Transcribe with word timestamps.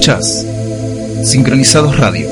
Escuchás 0.00 0.46
Sincronizados 1.24 1.98
Radio. 1.98 2.26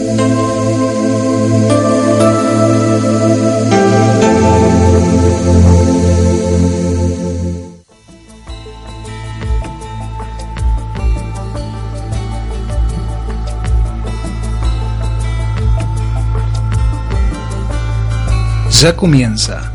Ya 18.70 18.96
comienza. 18.96 19.70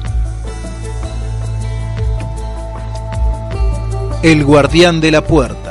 El 4.24 4.44
guardián 4.44 5.00
de 5.00 5.12
la 5.12 5.24
puerta. 5.24 5.63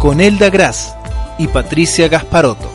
Con 0.00 0.22
Elda 0.22 0.48
Gras 0.48 0.96
y 1.36 1.46
Patricia 1.46 2.08
Gasparotto. 2.08 2.69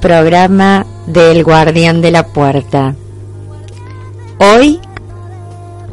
Programa 0.00 0.86
del 1.06 1.44
Guardián 1.44 2.00
de 2.00 2.10
la 2.10 2.26
Puerta. 2.26 2.94
Hoy, 4.38 4.80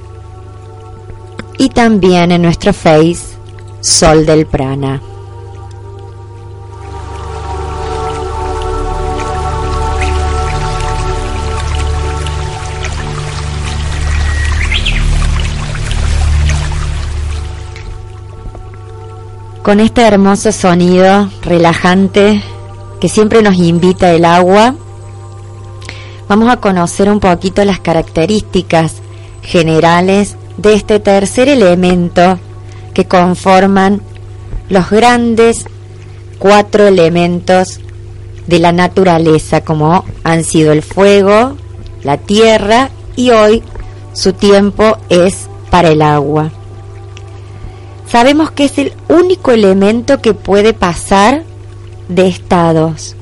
y 1.59 1.71
también 1.71 2.31
en 2.31 2.43
nuestro 2.43 2.73
Face 2.73 3.35
Sol 3.81 4.27
del 4.27 4.47
Prana. 4.47 5.03
Con 19.69 19.81
este 19.81 20.01
hermoso 20.01 20.51
sonido 20.51 21.29
relajante 21.43 22.43
que 23.03 23.09
siempre 23.11 23.43
nos 23.43 23.57
invita 23.57 24.11
el 24.13 24.25
agua, 24.25 24.75
vamos 26.27 26.49
a 26.49 26.57
conocer 26.57 27.11
un 27.11 27.21
poquito 27.21 27.63
las 27.67 27.79
características 27.79 28.95
generales 29.43 30.39
de 30.57 30.73
este 30.73 31.01
tercer 31.01 31.51
elemento 31.51 32.39
que 32.95 33.05
conforman 33.05 34.01
los 34.71 34.89
grandes 34.89 35.67
cuatro 36.39 36.87
elementos 36.87 37.79
de 38.47 38.61
la 38.61 38.73
naturaleza 38.73 39.61
como 39.61 40.07
han 40.25 40.45
sido 40.45 40.73
el 40.73 40.81
fuego, 40.81 41.59
la 42.05 42.17
tierra 42.17 42.89
y 43.17 43.33
hoy 43.33 43.63
su 44.15 44.33
tiempo 44.33 44.97
es 45.11 45.47
para 45.69 45.91
el 45.91 46.01
agua. 46.01 46.58
Sabemos 48.11 48.51
que 48.53 48.65
es 48.65 48.79
el 48.79 48.95
único 49.09 49.51
elemento 49.53 50.23
que 50.23 50.33
puede 50.33 50.73
pasar 50.73 51.43
de 52.09 52.27
estados. 52.27 53.15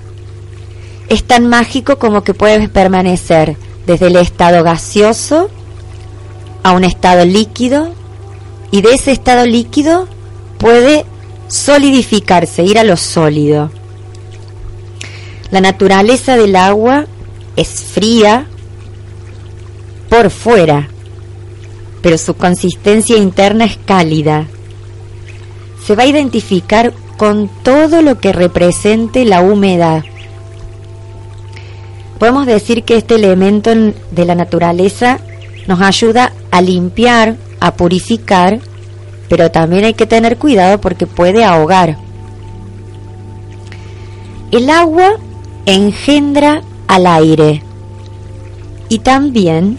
Es 1.08 1.25
tan 1.25 1.49
mágico 1.49 1.99
como 1.99 2.22
que 2.22 2.34
puede 2.34 2.69
permanecer 2.69 3.56
desde 3.84 4.06
el 4.06 4.16
estado 4.16 4.62
gaseoso 4.62 5.50
a 6.62 6.72
un 6.72 6.84
estado 6.84 7.25
líquido 7.25 7.90
y 8.70 8.81
de 8.81 8.94
ese 8.94 9.11
estado 9.11 9.44
líquido 9.44 10.06
puede 10.58 11.05
solidificarse, 11.49 12.62
ir 12.62 12.78
a 12.78 12.84
lo 12.84 12.96
sólido. 12.96 13.70
La 15.50 15.61
naturaleza 15.61 16.37
del 16.37 16.55
agua 16.55 17.06
es 17.56 17.69
fría 17.69 18.46
por 20.08 20.31
fuera, 20.31 20.88
pero 22.02 22.19
su 22.19 22.34
consistencia 22.34 23.16
interna 23.16 23.64
es 23.64 23.78
cálida 23.84 24.46
se 25.87 25.94
va 25.94 26.03
a 26.03 26.06
identificar 26.06 26.93
con 27.17 27.49
todo 27.62 28.03
lo 28.03 28.19
que 28.19 28.33
represente 28.33 29.25
la 29.25 29.41
humedad. 29.41 30.03
Podemos 32.19 32.47
decir 32.47 32.83
que 32.83 32.97
este 32.97 33.15
elemento 33.15 33.71
de 34.11 34.25
la 34.25 34.35
naturaleza 34.35 35.21
nos 35.69 35.81
ayuda 35.81 36.33
a 36.50 36.61
limpiar, 36.61 37.37
a 37.61 37.75
purificar, 37.75 38.59
pero 39.29 39.50
también 39.50 39.85
hay 39.85 39.94
que 39.94 40.06
tener 40.06 40.38
cuidado 40.38 40.81
porque 40.81 41.06
puede 41.06 41.44
ahogar. 41.44 41.97
El 44.50 44.71
agua 44.71 45.12
engendra 45.67 46.62
al 46.88 47.06
aire. 47.06 47.62
y 48.88 49.00
también 49.00 49.79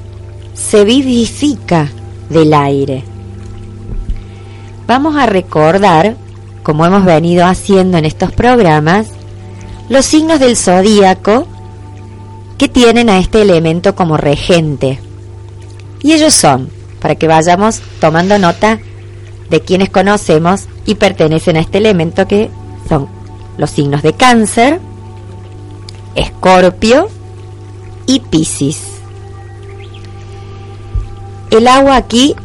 se 0.54 0.84
vivifica 0.84 1.90
del 2.30 2.54
aire. 2.54 3.17
Vamos 4.88 5.18
a 5.18 5.26
recordar, 5.26 6.16
como 6.64 6.86
hemos 6.86 7.04
venido 7.04 7.46
haciendo 7.46 7.98
en 7.98 8.06
estos 8.06 8.32
programas, 8.32 9.08
los 9.90 10.06
signos 10.06 10.40
del 10.40 10.56
zodíaco 10.56 11.46
que 12.58 12.70
tienen 12.70 13.10
a 13.10 13.20
este 13.20 13.42
elemento 13.42 13.96
como 13.96 14.16
regente. 14.16 15.00
Y 16.02 16.14
ellos 16.14 16.34
son, 16.34 16.70
para 17.02 17.16
que 17.16 17.28
vayamos 17.28 17.82
tomando 18.00 18.40
nota 18.40 18.80
de 19.50 19.62
quienes 19.62 19.90
conocemos 19.90 20.68
y 20.86 20.96
pertenecen 20.96 21.58
a 21.58 21.62
este 21.62 21.80
elemento 21.80 22.26
que 22.26 22.50
son 22.88 23.10
los 23.58 23.70
signos 23.70 24.04
de 24.04 24.14
cáncer, 24.14 24.80
escorpio 26.16 27.10
y 28.06 28.22
piscis. 28.22 28.80
El 31.52 31.68
agua 31.68 31.98
aquí 31.98 32.36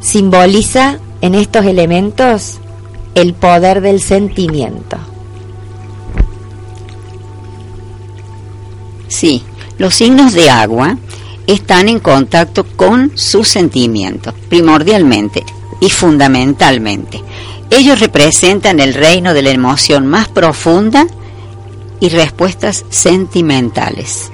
simboliza 0.00 0.98
en 1.20 1.34
estos 1.34 1.66
elementos 1.66 2.58
el 3.14 3.34
poder 3.34 3.80
del 3.80 4.00
sentimiento. 4.00 4.96
Sí, 9.08 9.42
los 9.78 9.94
signos 9.94 10.32
de 10.32 10.50
agua 10.50 10.96
están 11.46 11.88
en 11.88 11.98
contacto 11.98 12.64
con 12.76 13.12
sus 13.16 13.48
sentimientos, 13.48 14.34
primordialmente 14.48 15.44
y 15.80 15.90
fundamentalmente. 15.90 17.22
Ellos 17.70 18.00
representan 18.00 18.80
el 18.80 18.94
reino 18.94 19.34
de 19.34 19.42
la 19.42 19.50
emoción 19.50 20.06
más 20.06 20.28
profunda 20.28 21.06
y 21.98 22.08
respuestas 22.08 22.84
sentimentales. 22.90 24.30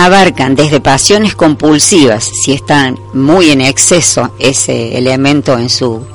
Abarcan 0.00 0.54
desde 0.54 0.80
pasiones 0.80 1.34
compulsivas, 1.34 2.30
si 2.44 2.52
están 2.52 2.96
muy 3.14 3.50
en 3.50 3.60
exceso 3.60 4.32
ese 4.38 4.96
elemento 4.96 5.58
en 5.58 5.68
su, 5.68 6.06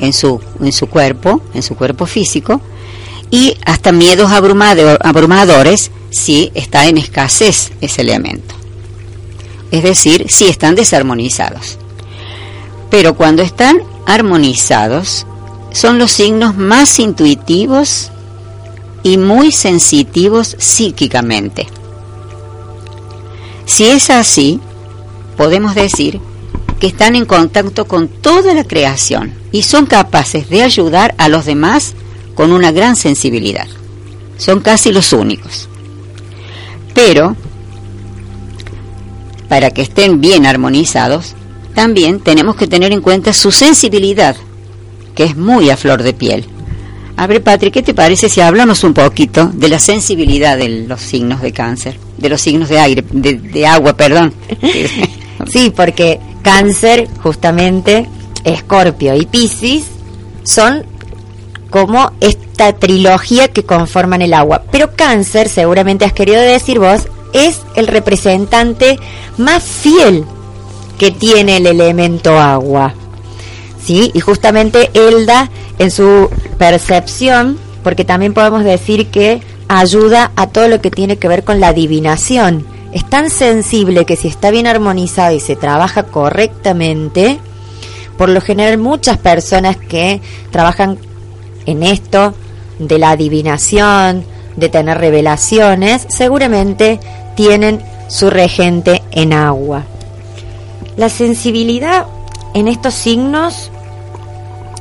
en 0.00 0.14
su, 0.14 0.40
en 0.58 0.72
su 0.72 0.86
cuerpo, 0.86 1.42
en 1.52 1.62
su 1.62 1.76
cuerpo 1.76 2.06
físico, 2.06 2.62
y 3.30 3.58
hasta 3.66 3.92
miedos 3.92 4.30
abrumadores 4.32 5.90
si 6.08 6.50
está 6.54 6.86
en 6.86 6.96
escasez 6.96 7.72
ese 7.82 8.00
elemento. 8.00 8.54
Es 9.70 9.82
decir, 9.82 10.24
si 10.30 10.46
están 10.46 10.74
desarmonizados. 10.74 11.76
Pero 12.88 13.16
cuando 13.16 13.42
están 13.42 13.82
armonizados, 14.06 15.26
son 15.72 15.98
los 15.98 16.10
signos 16.10 16.56
más 16.56 16.98
intuitivos 16.98 18.10
y 19.02 19.18
muy 19.18 19.52
sensitivos 19.52 20.56
psíquicamente. 20.58 21.66
Si 23.70 23.86
es 23.86 24.10
así, 24.10 24.58
podemos 25.36 25.76
decir 25.76 26.20
que 26.80 26.88
están 26.88 27.14
en 27.14 27.24
contacto 27.24 27.86
con 27.86 28.08
toda 28.08 28.52
la 28.52 28.64
creación 28.64 29.32
y 29.52 29.62
son 29.62 29.86
capaces 29.86 30.50
de 30.50 30.64
ayudar 30.64 31.14
a 31.18 31.28
los 31.28 31.44
demás 31.44 31.94
con 32.34 32.50
una 32.50 32.72
gran 32.72 32.96
sensibilidad. 32.96 33.68
Son 34.38 34.58
casi 34.58 34.90
los 34.90 35.12
únicos. 35.12 35.68
Pero, 36.94 37.36
para 39.48 39.70
que 39.70 39.82
estén 39.82 40.20
bien 40.20 40.46
armonizados, 40.46 41.36
también 41.72 42.18
tenemos 42.18 42.56
que 42.56 42.66
tener 42.66 42.90
en 42.90 43.00
cuenta 43.00 43.32
su 43.32 43.52
sensibilidad, 43.52 44.34
que 45.14 45.22
es 45.22 45.36
muy 45.36 45.70
a 45.70 45.76
flor 45.76 46.02
de 46.02 46.12
piel. 46.12 46.44
A 47.20 47.26
ver, 47.26 47.42
Patrick, 47.42 47.74
¿qué 47.74 47.82
te 47.82 47.92
parece 47.92 48.30
si 48.30 48.40
hablamos 48.40 48.82
un 48.82 48.94
poquito 48.94 49.50
de 49.52 49.68
la 49.68 49.78
sensibilidad 49.78 50.56
de 50.56 50.86
los 50.88 51.02
signos 51.02 51.42
de 51.42 51.52
cáncer, 51.52 51.98
de 52.16 52.30
los 52.30 52.40
signos 52.40 52.70
de 52.70 52.80
aire, 52.80 53.04
de, 53.12 53.66
agua, 53.66 53.94
perdón? 53.94 54.32
sí, 55.52 55.70
porque 55.76 56.18
cáncer, 56.40 57.08
justamente, 57.22 58.08
escorpio 58.42 59.14
y 59.16 59.26
piscis 59.26 59.84
son 60.44 60.86
como 61.68 62.10
esta 62.20 62.72
trilogía 62.72 63.48
que 63.48 63.64
conforman 63.64 64.22
el 64.22 64.32
agua. 64.32 64.62
Pero 64.72 64.96
cáncer, 64.96 65.50
seguramente 65.50 66.06
has 66.06 66.14
querido 66.14 66.40
decir 66.40 66.78
vos, 66.78 67.02
es 67.34 67.60
el 67.76 67.86
representante 67.86 68.98
más 69.36 69.62
fiel 69.62 70.24
que 70.98 71.10
tiene 71.10 71.58
el 71.58 71.66
elemento 71.66 72.38
agua. 72.38 72.94
¿Sí? 73.84 74.10
Y 74.14 74.20
justamente 74.20 74.90
Elda, 74.94 75.50
en 75.78 75.90
su 75.90 76.30
percepción, 76.60 77.58
porque 77.82 78.04
también 78.04 78.34
podemos 78.34 78.64
decir 78.64 79.06
que 79.06 79.40
ayuda 79.66 80.30
a 80.36 80.46
todo 80.46 80.68
lo 80.68 80.82
que 80.82 80.90
tiene 80.90 81.16
que 81.16 81.26
ver 81.26 81.42
con 81.42 81.58
la 81.58 81.68
adivinación. 81.68 82.66
Es 82.92 83.08
tan 83.08 83.30
sensible 83.30 84.04
que 84.04 84.14
si 84.14 84.28
está 84.28 84.50
bien 84.50 84.66
armonizado 84.66 85.34
y 85.34 85.40
se 85.40 85.56
trabaja 85.56 86.02
correctamente, 86.02 87.38
por 88.18 88.28
lo 88.28 88.42
general 88.42 88.76
muchas 88.76 89.16
personas 89.16 89.78
que 89.78 90.20
trabajan 90.50 90.98
en 91.64 91.82
esto 91.82 92.34
de 92.78 92.98
la 92.98 93.12
adivinación, 93.12 94.22
de 94.54 94.68
tener 94.68 94.98
revelaciones, 94.98 96.04
seguramente 96.10 97.00
tienen 97.36 97.82
su 98.08 98.28
regente 98.28 99.02
en 99.12 99.32
agua. 99.32 99.84
La 100.98 101.08
sensibilidad 101.08 102.04
en 102.52 102.68
estos 102.68 102.92
signos 102.92 103.70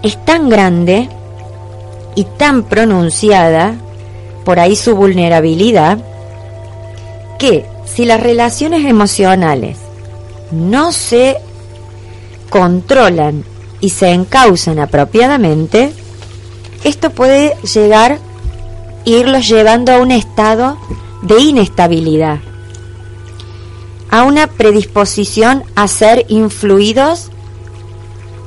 es 0.04 0.26
tan 0.26 0.50
grande 0.50 1.08
y 2.16 2.24
tan 2.24 2.64
pronunciada, 2.64 3.76
por 4.46 4.60
ahí 4.60 4.76
su 4.76 4.96
vulnerabilidad, 4.96 6.00
que 7.38 7.66
si 7.86 8.06
las 8.06 8.20
relaciones 8.20 8.86
emocionales 8.86 9.78
no 10.52 10.92
se 10.92 11.38
controlan 12.50 13.44
y 13.80 13.90
se 13.90 14.12
encausan 14.12 14.80
apropiadamente, 14.80 15.94
esto 16.84 17.12
puede 17.12 17.56
llegar 17.74 18.20
irlos 19.06 19.48
llevando 19.48 19.92
a 19.92 20.00
un 20.00 20.12
estado 20.12 20.78
de 21.22 21.40
inestabilidad 21.40 22.40
a 24.12 24.24
una 24.24 24.48
predisposición 24.48 25.64
a 25.76 25.88
ser 25.88 26.26
influidos 26.30 27.30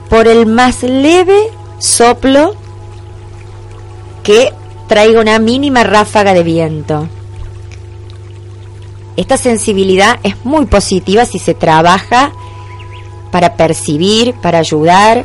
por 0.09 0.29
el 0.29 0.47
más 0.47 0.83
leve 0.83 1.39
soplo 1.79 2.55
que 4.23 4.53
traiga 4.89 5.21
una 5.21 5.39
mínima 5.39 5.85
ráfaga 5.85 6.35
de 6.35 6.43
viento. 6.43 7.09
Esta 9.17 9.37
sensibilidad 9.37 10.19
es 10.23 10.43
muy 10.45 10.67
positiva 10.67 11.25
si 11.25 11.39
se 11.39 11.55
trabaja 11.55 12.33
para 13.31 13.57
percibir, 13.57 14.35
para 14.35 14.59
ayudar, 14.59 15.25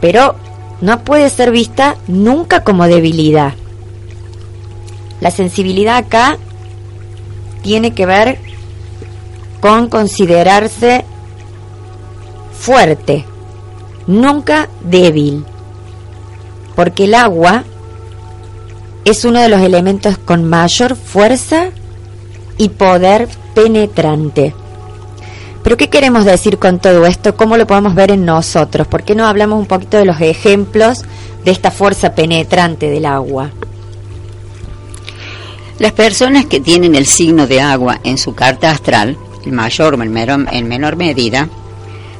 pero 0.00 0.36
no 0.80 1.04
puede 1.04 1.28
ser 1.30 1.50
vista 1.50 1.96
nunca 2.06 2.64
como 2.64 2.86
debilidad. 2.86 3.54
La 5.20 5.30
sensibilidad 5.30 5.96
acá 5.96 6.38
tiene 7.62 7.92
que 7.92 8.06
ver 8.06 8.38
con 9.60 9.88
considerarse 9.88 11.04
fuerte, 12.52 13.24
nunca 14.06 14.68
débil, 14.80 15.44
porque 16.76 17.04
el 17.04 17.14
agua 17.14 17.64
es 19.10 19.24
uno 19.24 19.40
de 19.40 19.48
los 19.48 19.60
elementos 19.60 20.18
con 20.18 20.48
mayor 20.48 20.96
fuerza 20.96 21.70
y 22.56 22.68
poder 22.70 23.28
penetrante. 23.54 24.54
Pero 25.62 25.76
¿qué 25.76 25.88
queremos 25.88 26.24
decir 26.24 26.58
con 26.58 26.78
todo 26.78 27.06
esto? 27.06 27.36
¿Cómo 27.36 27.56
lo 27.56 27.66
podemos 27.66 27.94
ver 27.94 28.10
en 28.10 28.24
nosotros? 28.24 28.86
¿Por 28.86 29.02
qué 29.02 29.14
no 29.14 29.26
hablamos 29.26 29.58
un 29.58 29.66
poquito 29.66 29.96
de 29.96 30.04
los 30.04 30.20
ejemplos 30.20 31.02
de 31.44 31.50
esta 31.50 31.70
fuerza 31.70 32.14
penetrante 32.14 32.90
del 32.90 33.06
agua? 33.06 33.50
Las 35.78 35.92
personas 35.92 36.46
que 36.46 36.60
tienen 36.60 36.94
el 36.94 37.06
signo 37.06 37.46
de 37.46 37.60
agua 37.60 38.00
en 38.02 38.18
su 38.18 38.34
carta 38.34 38.70
astral 38.70 39.16
en 39.44 39.54
mayor 39.54 39.94
o 39.94 40.02
en 40.02 40.12
menor, 40.12 40.46
en 40.50 40.68
menor 40.68 40.96
medida, 40.96 41.48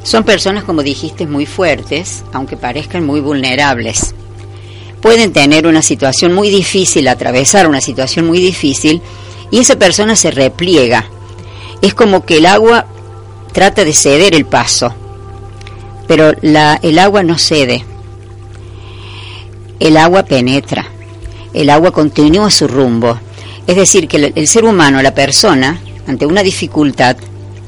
son 0.02 0.24
personas, 0.24 0.64
como 0.64 0.82
dijiste, 0.82 1.26
muy 1.26 1.46
fuertes, 1.46 2.24
aunque 2.32 2.56
parezcan 2.56 3.04
muy 3.04 3.20
vulnerables. 3.20 4.14
Pueden 5.00 5.32
tener 5.32 5.66
una 5.66 5.82
situación 5.82 6.34
muy 6.34 6.50
difícil, 6.50 7.08
atravesar 7.08 7.68
una 7.68 7.80
situación 7.80 8.26
muy 8.26 8.40
difícil, 8.40 9.00
y 9.50 9.58
esa 9.58 9.76
persona 9.76 10.16
se 10.16 10.30
repliega. 10.30 11.04
Es 11.82 11.94
como 11.94 12.24
que 12.24 12.38
el 12.38 12.46
agua 12.46 12.86
trata 13.52 13.84
de 13.84 13.92
ceder 13.92 14.34
el 14.34 14.44
paso, 14.44 14.92
pero 16.06 16.32
la, 16.42 16.78
el 16.82 16.98
agua 16.98 17.22
no 17.22 17.38
cede. 17.38 17.84
El 19.78 19.96
agua 19.96 20.24
penetra, 20.24 20.88
el 21.54 21.70
agua 21.70 21.92
continúa 21.92 22.50
su 22.50 22.66
rumbo. 22.66 23.18
Es 23.66 23.76
decir, 23.76 24.08
que 24.08 24.32
el 24.34 24.48
ser 24.48 24.64
humano, 24.64 25.00
la 25.02 25.14
persona, 25.14 25.80
ante 26.06 26.26
una 26.26 26.42
dificultad 26.42 27.16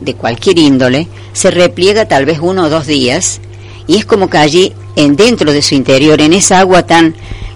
de 0.00 0.14
cualquier 0.14 0.58
índole, 0.58 1.06
se 1.32 1.50
repliega 1.50 2.08
tal 2.08 2.25
vez 2.25 2.38
uno 2.40 2.64
o 2.64 2.70
dos 2.70 2.87
días 2.87 3.40
y 3.90 3.97
es 3.97 4.04
como 4.04 4.30
que 4.30 4.38
allí, 4.38 4.73
en 4.94 5.16
dentro 5.16 5.52
de 5.52 5.62
su 5.62 5.75
interior, 5.75 6.20
en 6.20 6.32
esa 6.32 6.61
agua 6.61 6.87
tan 6.87 7.12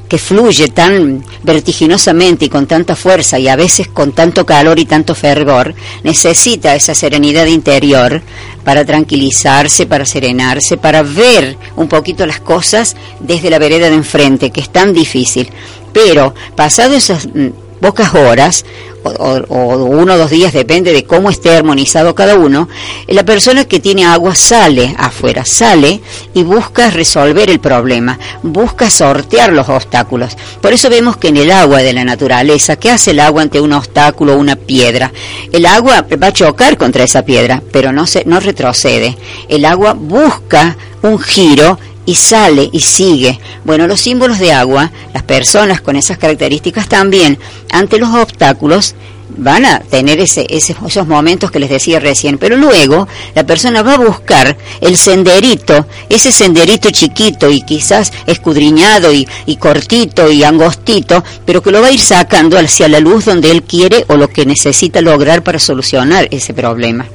que 0.09 0.19
fluye 0.19 0.67
tan 0.67 1.25
vertiginosamente 1.45 2.47
y 2.47 2.49
con 2.49 2.67
tanta 2.67 2.97
fuerza 2.97 3.39
y 3.39 3.47
a 3.47 3.55
veces 3.55 3.87
con 3.87 4.11
tanto 4.11 4.45
calor 4.45 4.81
y 4.81 4.85
tanto 4.85 5.15
fervor, 5.15 5.77
necesita 6.03 6.75
esa 6.75 6.93
serenidad 6.93 7.47
interior 7.47 8.21
para 8.65 8.85
tranquilizarse, 8.85 9.87
para 9.87 10.05
serenarse, 10.05 10.77
para 10.77 11.05
ver 11.05 11.57
un 11.77 11.87
poquito 11.87 12.27
las 12.27 12.41
cosas 12.41 12.97
desde 13.21 13.49
la 13.49 13.61
vereda 13.61 13.89
de 13.89 13.95
enfrente, 13.95 14.51
que 14.51 14.61
es 14.61 14.71
tan 14.71 14.93
difícil. 14.93 15.49
Pero 15.93 16.35
pasado 16.57 16.97
esas 16.97 17.27
mm, 17.27 17.64
pocas 17.85 18.15
horas, 18.15 18.65
o, 19.03 19.43
uno 19.85 20.15
o 20.15 20.17
dos 20.17 20.31
días, 20.31 20.55
depende 20.55 20.95
de 20.95 21.05
cómo 21.05 21.29
esté 21.29 21.55
armonizado 21.55 22.15
cada 22.15 22.35
uno, 22.35 22.67
la 23.09 23.27
persona 23.27 23.67
que 23.67 23.79
tiene 23.79 24.07
agua 24.07 24.35
sale 24.35 24.95
afuera, 24.97 25.45
sale 25.45 26.01
y 26.33 26.45
busca 26.45 26.89
resolver 26.89 27.51
el 27.51 27.61
problema, 27.61 28.19
busca 28.43 28.89
sortear 28.89 29.53
los 29.53 29.69
obstáculos. 29.69 30.35
Por 30.63 30.73
eso 30.73 30.89
vemos 30.89 31.19
que 31.19 31.29
en 31.29 31.37
el 31.37 31.51
agua 31.51 31.83
de 31.83 31.93
la 31.93 32.05
naturaleza, 32.07 32.77
¿qué 32.77 32.91
hace 32.91 33.11
el 33.11 33.21
agua 33.21 33.43
ante 33.43 33.61
un 33.61 33.75
obstáculo, 33.75 34.39
una 34.39 34.57
piedra? 34.57 35.13
El 35.53 35.67
agua 35.67 36.07
va 36.23 36.29
a 36.29 36.33
chocar 36.33 36.79
contra 36.79 37.05
esa 37.05 37.23
piedra, 37.27 37.63
pero 37.71 37.93
no, 37.93 38.07
se, 38.07 38.25
no 38.25 38.41
retrocede. 38.41 39.15
El 39.51 39.67
agua 39.67 39.93
busca 39.93 40.79
un 41.03 41.19
giro 41.19 41.79
y 42.07 42.15
sale 42.15 42.69
y 42.73 42.81
sigue. 42.81 43.39
Bueno, 43.65 43.87
los 43.87 44.01
símbolos 44.01 44.39
de 44.39 44.53
agua, 44.53 44.91
las 45.13 45.23
personas 45.23 45.81
con 45.81 45.97
esas 45.97 46.19
características 46.19 46.89
también, 46.89 47.39
ante 47.71 47.99
los 47.99 48.15
obstáculos, 48.15 48.95
van 49.37 49.65
a 49.65 49.81
tener 49.81 50.21
ese, 50.21 50.47
esos 50.49 51.07
momentos 51.07 51.51
que 51.51 51.59
les 51.59 51.71
decía 51.71 51.99
recién, 51.99 52.39
pero 52.39 52.57
luego 52.57 53.09
la 53.35 53.45
persona 53.45 53.83
va 53.83 53.95
a 53.95 53.99
buscar 53.99 54.57
el 54.81 54.97
senderito, 54.97 55.87
ese 56.09 56.31
senderito 56.31 56.91
chiquito 56.91 57.51
y 57.51 57.63
quizás 57.63 58.13
escudriñado 58.27 59.13
y, 59.13 59.27
y 59.47 59.57
cortito 59.57 60.31
y 60.31 60.45
angostito, 60.45 61.25
pero 61.45 61.63
que 61.63 61.71
lo 61.71 61.81
va 61.81 61.89
a 61.89 61.93
ir 61.93 62.01
sacando 62.01 62.59
hacia 62.59 62.89
la 62.89 63.01
luz 63.01 63.25
donde 63.25 63.51
él 63.51 63.63
quiere 63.63 64.05
o 64.09 64.17
lo 64.17 64.29
que 64.29 64.47
necesita 64.47 65.01
lograr 65.01 65.43
para 65.43 65.59
solucionar 65.59 66.29
ese 66.31 66.55
problema. 66.55 67.07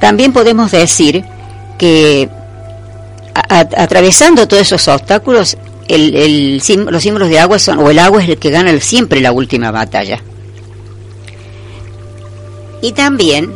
También 0.00 0.32
podemos 0.32 0.70
decir 0.70 1.24
que 1.78 2.28
atravesando 3.34 4.46
todos 4.46 4.62
esos 4.62 4.86
obstáculos, 4.88 5.56
el, 5.88 6.56
los 6.56 7.02
símbolos 7.02 7.28
de 7.28 7.38
agua 7.38 7.58
son, 7.58 7.78
o 7.78 7.90
el 7.90 7.98
agua 7.98 8.22
es 8.22 8.28
el 8.28 8.38
que 8.38 8.50
gana 8.50 8.78
siempre 8.80 9.20
la 9.20 9.32
última 9.32 9.70
batalla. 9.70 10.22
Y 12.80 12.92
también 12.92 13.52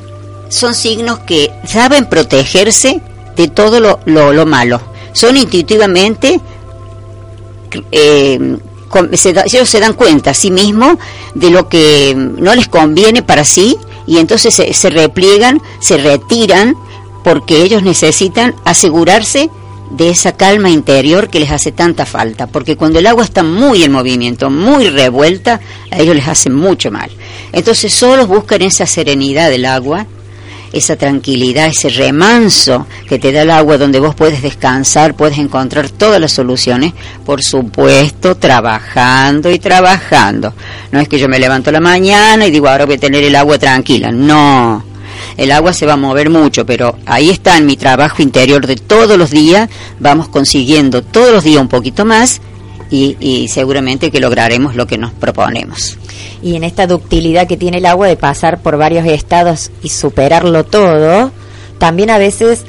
son 0.49 0.75
signos 0.75 1.21
que 1.21 1.51
saben 1.67 2.07
protegerse 2.07 3.01
de 3.37 3.49
todo 3.49 3.81
lo, 3.81 4.01
lo, 4.07 4.47
malo. 4.47 4.81
Son 5.13 5.37
intuitivamente, 5.37 6.41
eh, 7.93 8.57
ellos 9.13 9.69
se 9.69 9.81
dan 9.81 9.93
cuenta 9.93 10.31
a 10.31 10.35
sí 10.35 10.51
mismos 10.51 10.97
de 11.35 11.51
lo 11.51 11.69
que 11.69 12.15
no 12.17 12.55
les 12.55 12.69
conviene 12.69 13.23
para 13.23 13.45
sí 13.45 13.77
y 14.07 14.19
entonces 14.19 14.55
se, 14.55 14.73
se 14.73 14.91
repliegan, 14.91 15.61
se 15.81 15.99
retiran 15.99 16.75
porque 17.23 17.63
ellos 17.63 17.83
necesitan 17.83 18.55
asegurarse 18.65 19.51
de 19.91 20.11
esa 20.11 20.33
calma 20.33 20.71
interior 20.71 21.29
que 21.29 21.41
les 21.41 21.51
hace 21.51 21.73
tanta 21.73 22.07
falta, 22.07 22.47
porque 22.47 22.77
cuando 22.77 22.99
el 22.99 23.07
agua 23.07 23.25
está 23.25 23.43
muy 23.43 23.83
en 23.83 23.93
movimiento, 23.93 24.51
muy 24.51 24.89
revuelta, 24.91 25.61
a 25.91 25.99
ellos 25.99 26.17
les 26.17 26.29
hace 26.29 26.51
mucho 26.51 26.91
mal. 26.91 27.11
Entonces 27.53 27.93
solo 27.93 28.27
buscan 28.27 28.63
esa 28.63 28.87
serenidad 28.87 29.51
del 29.51 29.65
agua, 29.65 30.07
esa 30.73 30.97
tranquilidad, 30.97 31.69
ese 31.69 31.89
remanso 31.89 32.87
que 33.09 33.19
te 33.19 33.33
da 33.33 33.43
el 33.43 33.51
agua 33.51 33.79
donde 33.79 34.01
vos 34.01 34.15
puedes 34.15 34.43
descansar, 34.43 35.15
puedes 35.15 35.39
encontrar 35.39 35.89
todas 35.89 36.21
las 36.21 36.33
soluciones, 36.33 36.93
por 37.25 37.43
supuesto, 37.43 38.37
trabajando 38.37 39.51
y 39.51 39.59
trabajando. 39.59 40.53
No 40.93 41.01
es 41.01 41.09
que 41.09 41.19
yo 41.19 41.29
me 41.29 41.39
levanto 41.39 41.73
la 41.73 41.81
mañana 41.81 42.47
y 42.47 42.51
digo, 42.51 42.69
ahora 42.69 42.85
voy 42.85 42.97
a 42.97 43.01
tener 43.01 43.25
el 43.25 43.35
agua 43.35 43.59
tranquila, 43.59 44.11
no 44.11 44.88
el 45.39 45.53
agua 45.53 45.73
se 45.73 45.87
va 45.87 45.95
a 45.95 45.97
mover 45.97 46.29
mucho, 46.29 46.67
pero 46.67 46.99
ahí 47.07 47.31
está 47.31 47.57
en 47.57 47.65
mi 47.65 47.77
trabajo 47.77 48.21
interior 48.21 48.67
de 48.67 48.77
todos 48.77 49.17
los 49.17 49.31
días, 49.31 49.71
vamos 50.01 50.29
consiguiendo 50.29 51.03
todos 51.03 51.33
los 51.33 51.45
días 51.45 51.63
un 51.63 51.69
poquito 51.69 52.05
más 52.05 52.41
y, 52.91 53.49
seguramente 53.49 54.11
que 54.11 54.19
lograremos 54.21 54.75
lo 54.75 54.87
que 54.87 54.99
nos 54.99 55.13
proponemos. 55.13 55.97
Y 56.43 56.57
en 56.57 56.65
esta 56.65 56.87
ductilidad 56.87 57.47
que 57.47 57.57
tiene 57.57 57.79
el 57.79 57.87
agua 57.87 58.09
de 58.09 58.17
pasar 58.17 58.61
por 58.61 58.77
varios 58.79 59.07
estados 59.07 59.71
y 59.83 59.91
superarlo 59.91 60.65
todo, 60.65 61.31
también 61.79 62.11
a 62.11 62.19
veces 62.19 62.65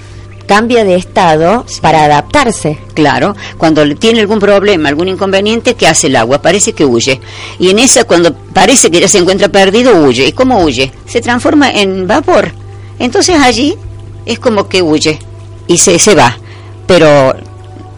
cambia 0.50 0.84
de 0.84 0.96
estado 0.96 1.64
para 1.80 2.06
adaptarse. 2.06 2.80
Claro, 2.96 3.36
cuando 3.60 3.88
tiene 3.96 4.20
algún 4.20 4.40
problema, 4.40 4.90
algún 4.90 5.08
inconveniente, 5.08 5.76
¿qué 5.76 5.86
hace 5.86 6.08
el 6.08 6.16
agua? 6.16 6.42
Parece 6.42 6.74
que 6.74 6.86
huye. 6.86 7.22
Y 7.60 7.70
en 7.70 7.78
esa, 7.78 8.06
cuando 8.06 8.34
parece 8.34 8.90
que 8.90 9.00
ya 9.00 9.08
se 9.08 9.20
encuentra 9.20 9.50
perdido, 9.50 10.04
huye. 10.04 10.26
¿Y 10.26 10.32
cómo 10.32 10.64
huye? 10.64 10.92
Se 11.06 11.22
transforma 11.22 11.70
en 11.70 12.08
vapor. 12.08 12.52
Entonces 12.98 13.40
allí 13.40 13.76
es 14.26 14.40
como 14.40 14.68
que 14.68 14.82
huye 14.82 15.20
y 15.68 15.78
se, 15.78 16.00
se 16.00 16.16
va, 16.16 16.36
pero 16.88 17.36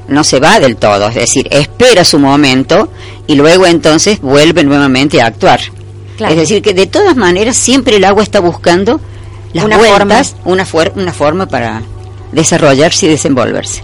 no 0.10 0.26
se 0.26 0.42
va 0.42 0.60
del 0.60 0.76
todo, 0.76 1.08
es 1.08 1.16
decir, 1.16 1.48
espera 1.52 2.04
su 2.04 2.20
momento 2.20 2.90
y 3.28 3.36
luego 3.36 3.66
entonces 3.66 4.20
vuelve 4.20 4.66
nuevamente 4.66 5.22
a 5.22 5.28
actuar. 5.28 5.62
Es 6.20 6.36
decir, 6.36 6.62
que 6.62 6.74
de 6.74 6.86
todas 6.86 7.16
maneras 7.16 7.56
siempre 7.56 7.96
el 7.96 8.04
agua 8.04 8.24
está 8.24 8.42
buscando 8.42 9.00
las 9.54 9.64
una 9.64 9.78
vueltas, 9.78 10.36
una, 10.44 10.68
una 10.96 11.14
forma 11.14 11.48
para 11.48 11.82
desarrollarse 12.32 13.06
y 13.06 13.10
desenvolverse. 13.10 13.84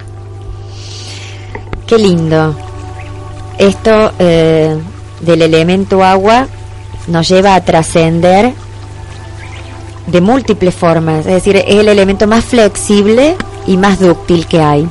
Qué 1.86 1.98
lindo. 1.98 2.56
Esto 3.58 4.12
eh, 4.20 4.78
del 5.22 5.42
elemento 5.42 6.04
agua 6.04 6.48
nos 7.08 7.28
lleva 7.28 7.56
a 7.56 7.64
trascender 7.64 8.54
de 10.06 10.22
múltiples 10.22 10.74
formas, 10.74 11.26
es 11.26 11.34
decir, 11.34 11.58
es 11.58 11.66
el 11.68 11.90
elemento 11.90 12.28
más 12.28 12.46
flexible 12.46 13.36
y 13.66 13.78
más 13.78 14.00
dúctil 14.00 14.46
que 14.46 14.62
hay. 14.62 14.88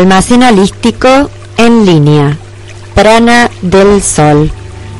Almacén 0.00 0.42
holístico 0.42 1.28
en 1.58 1.84
línea. 1.84 2.38
Prana 2.94 3.50
del 3.60 4.02
Sol. 4.02 4.50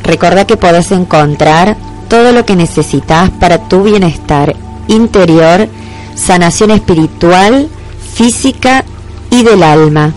Recuerda 0.05 0.47
que 0.47 0.59
puedes 0.59 0.93
encontrar 0.93 1.75
todo 2.07 2.33
lo 2.33 2.45
que 2.45 2.55
necesitas 2.55 3.31
para 3.31 3.67
tu 3.67 3.83
bienestar 3.83 4.55
interior, 4.89 5.69
sanación 6.15 6.73
espiritual, 6.73 7.71
física 8.13 8.85
y 9.31 9.43
del 9.43 9.63
alma. 9.63 10.13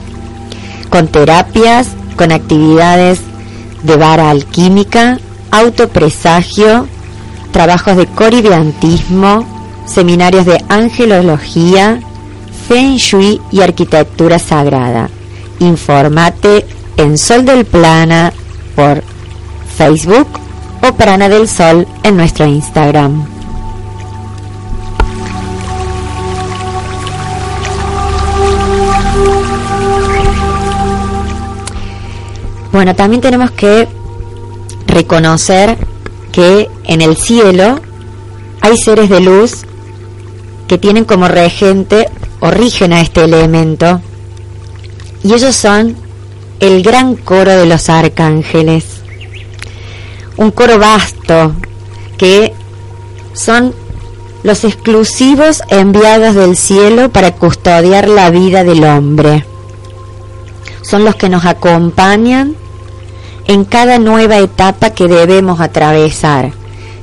Con 0.89 1.07
terapias, 1.07 1.87
con 2.17 2.33
actividades 2.33 3.21
de 3.83 3.95
vara 3.95 4.31
alquímica, 4.31 5.17
autopresagio, 5.49 6.89
trabajos 7.53 7.95
de 7.95 8.07
coribiantismo, 8.07 9.45
seminarios 9.85 10.45
de 10.45 10.61
angelología, 10.67 12.01
Feng 12.73 12.97
Shui 12.97 13.39
y 13.51 13.61
Arquitectura 13.61 14.39
Sagrada. 14.39 15.07
Informate 15.59 16.65
en 16.97 17.19
Sol 17.19 17.45
del 17.45 17.65
Plana 17.65 18.33
por 18.75 19.03
Facebook 19.77 20.27
o 20.81 20.91
Prana 20.95 21.29
del 21.29 21.47
Sol 21.47 21.87
en 22.01 22.17
nuestro 22.17 22.47
Instagram. 22.47 23.27
Bueno, 32.71 32.95
también 32.95 33.21
tenemos 33.21 33.51
que 33.51 33.87
reconocer 34.87 35.77
que 36.31 36.67
en 36.85 37.01
el 37.01 37.17
cielo 37.17 37.79
hay 38.61 38.77
seres 38.77 39.09
de 39.11 39.19
luz 39.19 39.63
que 40.67 40.79
tienen 40.79 41.05
como 41.05 41.27
regente 41.27 42.09
origen 42.43 42.91
a 42.91 42.99
este 42.99 43.23
elemento. 43.23 44.01
Y 45.23 45.33
ellos 45.33 45.55
son 45.55 45.95
el 46.59 46.83
gran 46.83 47.15
coro 47.15 47.51
de 47.51 47.65
los 47.65 47.89
arcángeles. 47.89 48.83
Un 50.35 50.51
coro 50.51 50.77
vasto 50.77 51.53
que 52.17 52.53
son 53.33 53.73
los 54.43 54.65
exclusivos 54.65 55.63
enviados 55.69 56.35
del 56.35 56.57
cielo 56.57 57.09
para 57.09 57.31
custodiar 57.31 58.09
la 58.09 58.29
vida 58.29 58.65
del 58.65 58.83
hombre. 58.83 59.45
Son 60.81 61.05
los 61.05 61.15
que 61.15 61.29
nos 61.29 61.45
acompañan 61.45 62.55
en 63.47 63.63
cada 63.63 63.99
nueva 63.99 64.37
etapa 64.39 64.89
que 64.89 65.07
debemos 65.07 65.61
atravesar. 65.61 66.51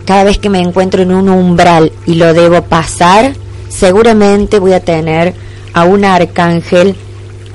Cada 0.05 0.25
vez 0.25 0.37
que 0.37 0.51
me 0.51 0.61
encuentro 0.61 1.01
en 1.01 1.15
un 1.15 1.31
umbral 1.31 1.93
y 2.05 2.17
lo 2.17 2.35
debo 2.35 2.61
pasar, 2.63 3.33
seguramente 3.71 4.59
voy 4.59 4.75
a 4.75 4.85
tener 4.85 5.35
a 5.73 5.85
un 5.85 6.05
arcángel 6.05 6.95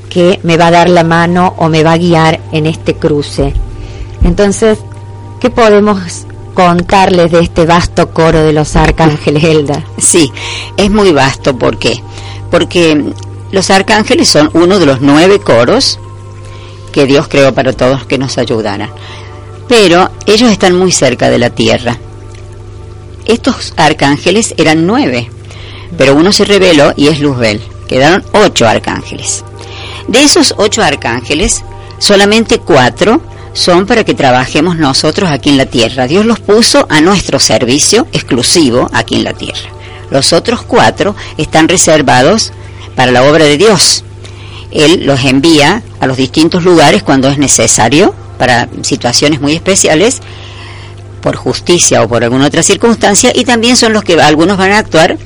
que 0.10 0.40
me 0.44 0.58
va 0.58 0.68
a 0.68 0.72
dar 0.72 0.90
la 0.90 1.04
mano 1.04 1.54
o 1.58 1.70
me 1.70 1.84
va 1.84 1.92
a 1.92 1.98
guiar 1.98 2.40
en 2.52 2.66
este 2.66 2.96
cruce. 2.96 3.54
Entonces, 4.24 4.80
¿qué 5.40 5.50
podemos 5.50 6.26
contarles 6.54 7.32
de 7.32 7.42
este 7.42 7.66
vasto 7.66 8.12
coro 8.12 8.42
de 8.42 8.54
los 8.54 8.76
arcángeles, 8.76 9.44
Elda? 9.44 9.84
Sí, 9.98 10.32
es 10.78 10.90
muy 10.90 11.12
vasto. 11.12 11.58
¿Por 11.58 11.78
qué? 11.78 12.02
Porque 12.50 13.14
los 13.52 13.70
arcángeles 13.70 14.30
son 14.30 14.50
uno 14.54 14.80
de 14.80 14.86
los 14.86 15.02
nueve 15.02 15.40
coros 15.40 16.00
que 16.92 17.06
Dios 17.06 17.28
creó 17.28 17.54
para 17.54 17.74
todos 17.74 18.06
que 18.06 18.18
nos 18.18 18.38
ayudaran. 18.38 18.90
Pero 19.68 20.10
ellos 20.26 20.50
están 20.50 20.78
muy 20.78 20.92
cerca 20.92 21.30
de 21.30 21.40
la 21.40 21.50
tierra. 21.50 21.98
Estos 23.26 23.74
arcángeles 23.76 24.54
eran 24.58 24.86
nueve, 24.86 25.30
pero 25.98 26.16
uno 26.16 26.32
se 26.32 26.46
reveló 26.46 26.94
y 26.96 27.08
es 27.08 27.20
Luzbel. 27.20 27.62
Quedaron 27.88 28.24
ocho 28.34 28.68
arcángeles. 28.68 29.44
De 30.08 30.24
esos 30.24 30.54
ocho 30.58 30.84
arcángeles, 30.84 31.64
solamente 32.00 32.60
cuatro 32.60 33.22
son 33.54 33.86
para 33.86 34.04
que 34.04 34.14
trabajemos 34.14 34.78
nosotros 34.78 35.30
aquí 35.30 35.50
en 35.50 35.58
la 35.58 35.66
tierra. 35.66 36.08
Dios 36.08 36.26
los 36.26 36.40
puso 36.40 36.86
a 36.90 37.02
nuestro 37.02 37.40
servicio 37.40 38.08
exclusivo 38.12 38.90
aquí 38.94 39.16
en 39.16 39.24
la 39.24 39.34
tierra. 39.34 39.70
Los 40.12 40.34
otros 40.34 40.62
cuatro 40.64 41.16
están 41.38 41.68
reservados 41.68 42.52
para 42.96 43.12
la 43.12 43.24
obra 43.24 43.46
de 43.46 43.58
Dios. 43.58 44.04
Él 44.72 45.06
los 45.06 45.24
envía 45.24 45.84
a 46.00 46.08
los 46.08 46.18
distintos 46.18 46.64
lugares 46.64 47.02
cuando 47.02 47.30
es 47.30 47.38
necesario, 47.38 48.14
para 48.38 48.68
situaciones 48.82 49.40
muy 49.40 49.54
especiales, 49.54 50.22
por 51.22 51.38
justicia 51.38 52.04
o 52.04 52.10
por 52.10 52.24
alguna 52.24 52.48
otra 52.48 52.62
circunstancia, 52.62 53.32
y 53.34 53.46
también 53.46 53.78
son 53.78 53.94
los 53.94 54.04
que 54.04 54.22
algunos 54.22 54.58
van 54.58 54.72
a 54.72 54.80
actuar 54.80 55.18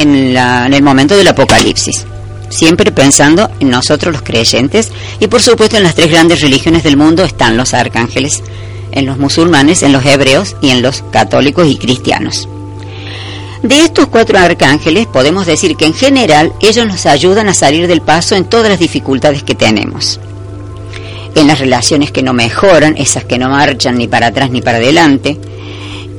en, 0.00 0.36
el 0.74 0.82
momento 0.82 1.16
del 1.16 1.28
apocalipsis 1.28 2.06
siempre 2.48 2.90
pensando 2.90 3.48
en 3.60 3.70
nosotros 3.70 4.12
los 4.12 4.22
creyentes 4.22 4.90
y 5.20 5.28
por 5.28 5.40
supuesto 5.40 5.76
en 5.76 5.84
las 5.84 5.94
tres 5.94 6.10
grandes 6.10 6.40
religiones 6.40 6.82
del 6.82 6.96
mundo 6.96 7.22
están 7.22 7.56
los 7.56 7.74
arcángeles, 7.74 8.42
en 8.90 9.06
los 9.06 9.18
musulmanes, 9.18 9.82
en 9.84 9.92
los 9.92 10.04
hebreos 10.04 10.56
y 10.60 10.70
en 10.70 10.82
los 10.82 11.02
católicos 11.12 11.68
y 11.68 11.76
cristianos. 11.76 12.48
De 13.62 13.84
estos 13.84 14.08
cuatro 14.08 14.38
arcángeles 14.38 15.06
podemos 15.06 15.46
decir 15.46 15.76
que 15.76 15.86
en 15.86 15.94
general 15.94 16.52
ellos 16.60 16.86
nos 16.86 17.06
ayudan 17.06 17.48
a 17.48 17.54
salir 17.54 17.86
del 17.86 18.00
paso 18.00 18.34
en 18.34 18.46
todas 18.46 18.68
las 18.68 18.78
dificultades 18.78 19.42
que 19.42 19.54
tenemos. 19.54 20.18
En 21.34 21.46
las 21.46 21.60
relaciones 21.60 22.10
que 22.10 22.22
no 22.22 22.32
mejoran, 22.32 22.96
esas 22.96 23.24
que 23.24 23.38
no 23.38 23.50
marchan 23.50 23.98
ni 23.98 24.08
para 24.08 24.28
atrás 24.28 24.50
ni 24.50 24.62
para 24.62 24.78
adelante, 24.78 25.38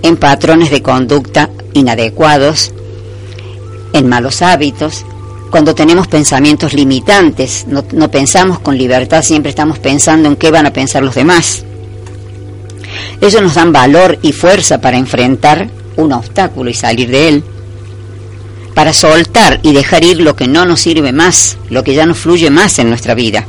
en 0.03 0.17
patrones 0.17 0.69
de 0.71 0.81
conducta 0.81 1.50
inadecuados, 1.73 2.73
en 3.93 4.07
malos 4.07 4.41
hábitos, 4.41 5.05
cuando 5.51 5.75
tenemos 5.75 6.07
pensamientos 6.07 6.74
limitantes, 6.74 7.65
no, 7.67 8.10
pensamos 8.10 8.60
con 8.60 8.77
libertad, 8.77 9.21
siempre 9.21 9.50
estamos 9.50 9.79
pensando 9.79 10.29
en 10.29 10.38
qué 10.38 10.50
van 10.50 10.65
a 10.65 10.74
pensar 10.74 11.03
los 11.03 11.15
demás. 11.15 11.63
Ellos 13.19 13.41
nos 13.41 13.55
dan 13.55 13.74
valor 13.74 14.17
y 14.21 14.31
fuerza 14.31 14.79
para 14.79 14.98
enfrentar 14.98 15.69
un 15.98 16.13
obstáculo 16.13 16.69
y 16.69 16.74
salir 16.74 17.10
de 17.10 17.27
él, 17.27 17.43
para 18.74 18.93
soltar 18.93 19.60
y 19.62 19.74
dejar 19.74 20.05
ir 20.05 20.21
lo 20.21 20.36
que 20.36 20.48
no 20.48 20.65
nos 20.65 20.79
sirve 20.79 21.12
más, 21.12 21.57
lo 21.69 21.83
que 21.83 21.93
ya 21.93 22.05
no 22.05 22.15
fluye 22.15 22.50
más 22.50 22.79
en 22.79 22.89
nuestra 22.89 23.13
vida, 23.13 23.46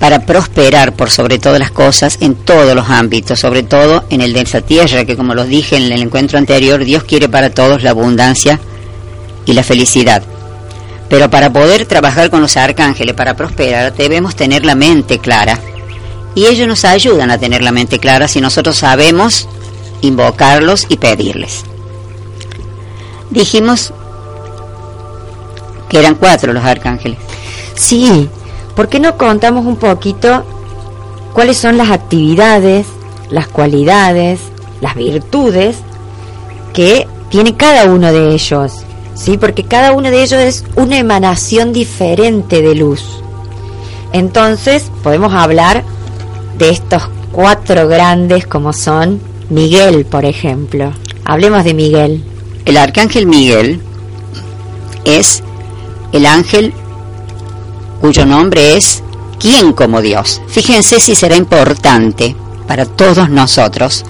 para 0.00 0.24
prosperar 0.24 0.94
por 0.94 1.10
sobre 1.10 1.38
todas 1.38 1.60
las 1.60 1.70
cosas 1.70 2.16
en 2.20 2.34
todos 2.34 2.74
los 2.74 2.88
ámbitos, 2.88 3.38
sobre 3.38 3.62
todo 3.62 4.02
en 4.08 4.22
el 4.22 4.32
de 4.32 4.40
esa 4.40 4.62
tierra, 4.62 5.04
que 5.04 5.14
como 5.14 5.34
los 5.34 5.46
dije 5.46 5.76
en 5.76 5.92
el 5.92 6.00
encuentro 6.00 6.38
anterior, 6.38 6.82
Dios 6.82 7.04
quiere 7.04 7.28
para 7.28 7.50
todos 7.50 7.82
la 7.82 7.90
abundancia 7.90 8.58
y 9.44 9.52
la 9.52 9.62
felicidad. 9.62 10.22
Pero 11.10 11.28
para 11.28 11.52
poder 11.52 11.84
trabajar 11.84 12.30
con 12.30 12.40
los 12.40 12.56
arcángeles, 12.56 13.14
para 13.14 13.36
prosperar, 13.36 13.94
debemos 13.94 14.34
tener 14.34 14.64
la 14.64 14.74
mente 14.74 15.18
clara. 15.18 15.60
Y 16.34 16.46
ellos 16.46 16.66
nos 16.66 16.86
ayudan 16.86 17.30
a 17.30 17.38
tener 17.38 17.62
la 17.62 17.72
mente 17.72 17.98
clara 17.98 18.26
si 18.26 18.40
nosotros 18.40 18.78
sabemos 18.78 19.48
invocarlos 20.00 20.86
y 20.88 20.96
pedirles. 20.96 21.64
Dijimos 23.28 23.92
que 25.90 25.98
eran 25.98 26.14
cuatro 26.14 26.54
los 26.54 26.64
arcángeles. 26.64 27.18
Sí, 27.74 28.28
¿por 28.74 28.88
qué 28.88 29.00
no 29.00 29.16
contamos 29.16 29.66
un 29.66 29.76
poquito 29.76 30.44
cuáles 31.32 31.56
son 31.56 31.76
las 31.76 31.90
actividades, 31.90 32.86
las 33.30 33.48
cualidades, 33.48 34.40
las 34.80 34.94
virtudes 34.94 35.76
que 36.72 37.06
tiene 37.30 37.56
cada 37.56 37.84
uno 37.84 38.12
de 38.12 38.32
ellos? 38.34 38.84
¿sí? 39.20 39.36
Porque 39.36 39.64
cada 39.64 39.92
uno 39.92 40.10
de 40.10 40.22
ellos 40.22 40.40
es 40.40 40.64
una 40.76 40.98
emanación 40.98 41.72
diferente 41.72 42.62
de 42.62 42.74
luz. 42.74 43.22
Entonces, 44.12 44.90
podemos 45.02 45.34
hablar 45.34 45.84
de 46.58 46.70
estos 46.70 47.02
cuatro 47.32 47.86
grandes 47.86 48.46
como 48.46 48.72
son 48.72 49.20
Miguel, 49.50 50.06
por 50.06 50.24
ejemplo. 50.24 50.92
Hablemos 51.24 51.64
de 51.64 51.74
Miguel. 51.74 52.24
El 52.64 52.76
arcángel 52.76 53.26
Miguel 53.26 53.80
es 55.04 55.42
el 56.12 56.26
ángel 56.26 56.72
cuyo 58.00 58.26
nombre 58.26 58.76
es 58.76 59.02
¿Quién 59.40 59.72
como 59.72 60.02
Dios? 60.02 60.42
Fíjense 60.48 61.00
si 61.00 61.14
será 61.14 61.34
importante 61.34 62.36
para 62.68 62.84
todos 62.84 63.30
nosotros. 63.30 64.04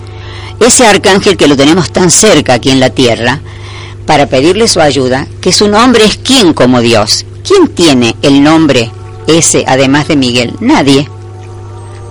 Ese 0.59 0.85
arcángel 0.85 1.37
que 1.37 1.47
lo 1.47 1.57
tenemos 1.57 1.93
tan 1.93 2.11
cerca 2.11 2.55
aquí 2.55 2.71
en 2.71 2.81
la 2.81 2.91
tierra, 2.91 3.41
para 4.07 4.27
pedirle 4.27 4.67
su 4.67 4.81
ayuda, 4.81 5.29
que 5.41 5.53
su 5.53 5.69
nombre 5.69 6.05
es 6.05 6.17
quién 6.17 6.53
como 6.53 6.81
Dios. 6.81 7.25
¿Quién 7.47 7.69
tiene 7.69 8.17
el 8.23 8.43
nombre 8.43 8.91
ese 9.29 9.65
además 9.69 10.09
de 10.09 10.17
Miguel? 10.17 10.57
Nadie. 10.59 11.09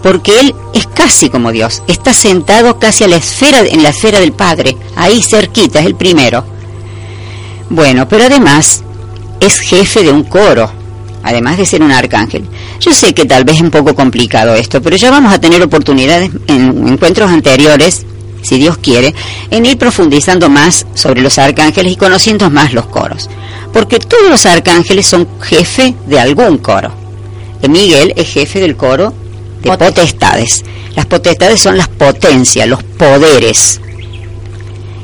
Porque 0.01 0.39
él 0.39 0.55
es 0.73 0.87
casi 0.87 1.29
como 1.29 1.51
Dios, 1.51 1.83
está 1.87 2.13
sentado 2.13 2.79
casi 2.79 3.03
a 3.03 3.09
la 3.09 3.17
esfera, 3.17 3.59
en 3.59 3.83
la 3.83 3.89
esfera 3.89 4.21
del 4.21 4.31
Padre, 4.31 4.77
ahí 4.95 5.21
cerquita, 5.21 5.81
es 5.81 5.85
el 5.85 5.95
primero. 5.95 6.45
Bueno, 7.69 8.07
pero 8.07 8.23
además 8.23 8.81
es 9.41 9.59
jefe 9.59 10.03
de 10.03 10.13
un 10.13 10.23
coro, 10.23 10.71
además 11.23 11.58
de 11.58 11.65
ser 11.65 11.82
un 11.82 11.91
arcángel. 11.91 12.43
Yo 12.79 12.93
sé 12.93 13.13
que 13.13 13.25
tal 13.25 13.43
vez 13.43 13.58
es 13.58 13.62
un 13.62 13.71
poco 13.71 13.95
complicado 13.95 14.55
esto, 14.55 14.82
pero 14.82 14.95
ya 14.95 15.12
vamos 15.12 15.34
a 15.34 15.39
tener 15.39 15.62
oportunidades 15.62 16.32
en 16.47 16.88
encuentros 16.88 17.29
anteriores 17.29 18.05
si 18.41 18.58
Dios 18.58 18.77
quiere, 18.77 19.13
en 19.51 19.65
ir 19.65 19.77
profundizando 19.77 20.49
más 20.49 20.86
sobre 20.93 21.21
los 21.21 21.38
arcángeles 21.38 21.93
y 21.93 21.97
conociendo 21.97 22.49
más 22.49 22.73
los 22.73 22.86
coros. 22.88 23.29
Porque 23.73 23.99
todos 23.99 24.29
los 24.29 24.45
arcángeles 24.45 25.05
son 25.05 25.27
jefe 25.41 25.93
de 26.08 26.19
algún 26.19 26.58
coro. 26.58 26.91
Miguel 27.67 28.13
es 28.15 28.29
jefe 28.29 28.60
del 28.60 28.77
coro 28.77 29.13
de 29.62 29.77
potestades. 29.77 30.63
Las 30.95 31.05
potestades 31.05 31.60
son 31.60 31.77
las 31.77 31.89
potencias, 31.89 32.67
los 32.67 32.84
poderes. 32.84 33.82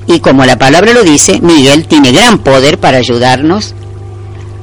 Y 0.08 0.20
como 0.20 0.46
la 0.46 0.58
palabra 0.58 0.94
lo 0.94 1.04
dice, 1.04 1.40
Miguel 1.42 1.88
tiene 1.88 2.12
gran 2.12 2.40
poder 2.40 2.80
para 2.80 2.98
ayudarnos, 2.98 3.74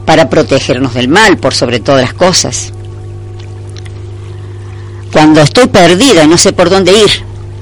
para 0.04 0.28
protegernos 0.28 0.94
del 0.94 1.08
mal 1.08 1.38
por 1.38 1.54
sobre 1.54 1.80
todas 1.80 2.02
las 2.02 2.14
cosas. 2.14 2.72
Cuando 5.12 5.40
estoy 5.40 5.66
perdida 5.66 6.24
y 6.24 6.28
no 6.28 6.38
sé 6.38 6.52
por 6.52 6.70
dónde 6.70 6.92
ir, 6.92 7.10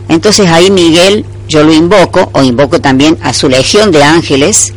entonces 0.09 0.47
ahí 0.49 0.71
Miguel 0.71 1.25
yo 1.49 1.65
lo 1.65 1.73
invoco 1.73 2.31
o 2.33 2.43
invoco 2.43 2.81
también 2.81 3.19
a 3.23 3.33
su 3.33 3.49
legión 3.49 3.91
de 3.91 4.05
ángeles, 4.05 4.73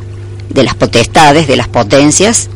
de 0.50 0.64
las 0.64 0.76
potestades, 0.76 1.48
de 1.48 1.56
las 1.56 1.68
potencias, 1.68 2.50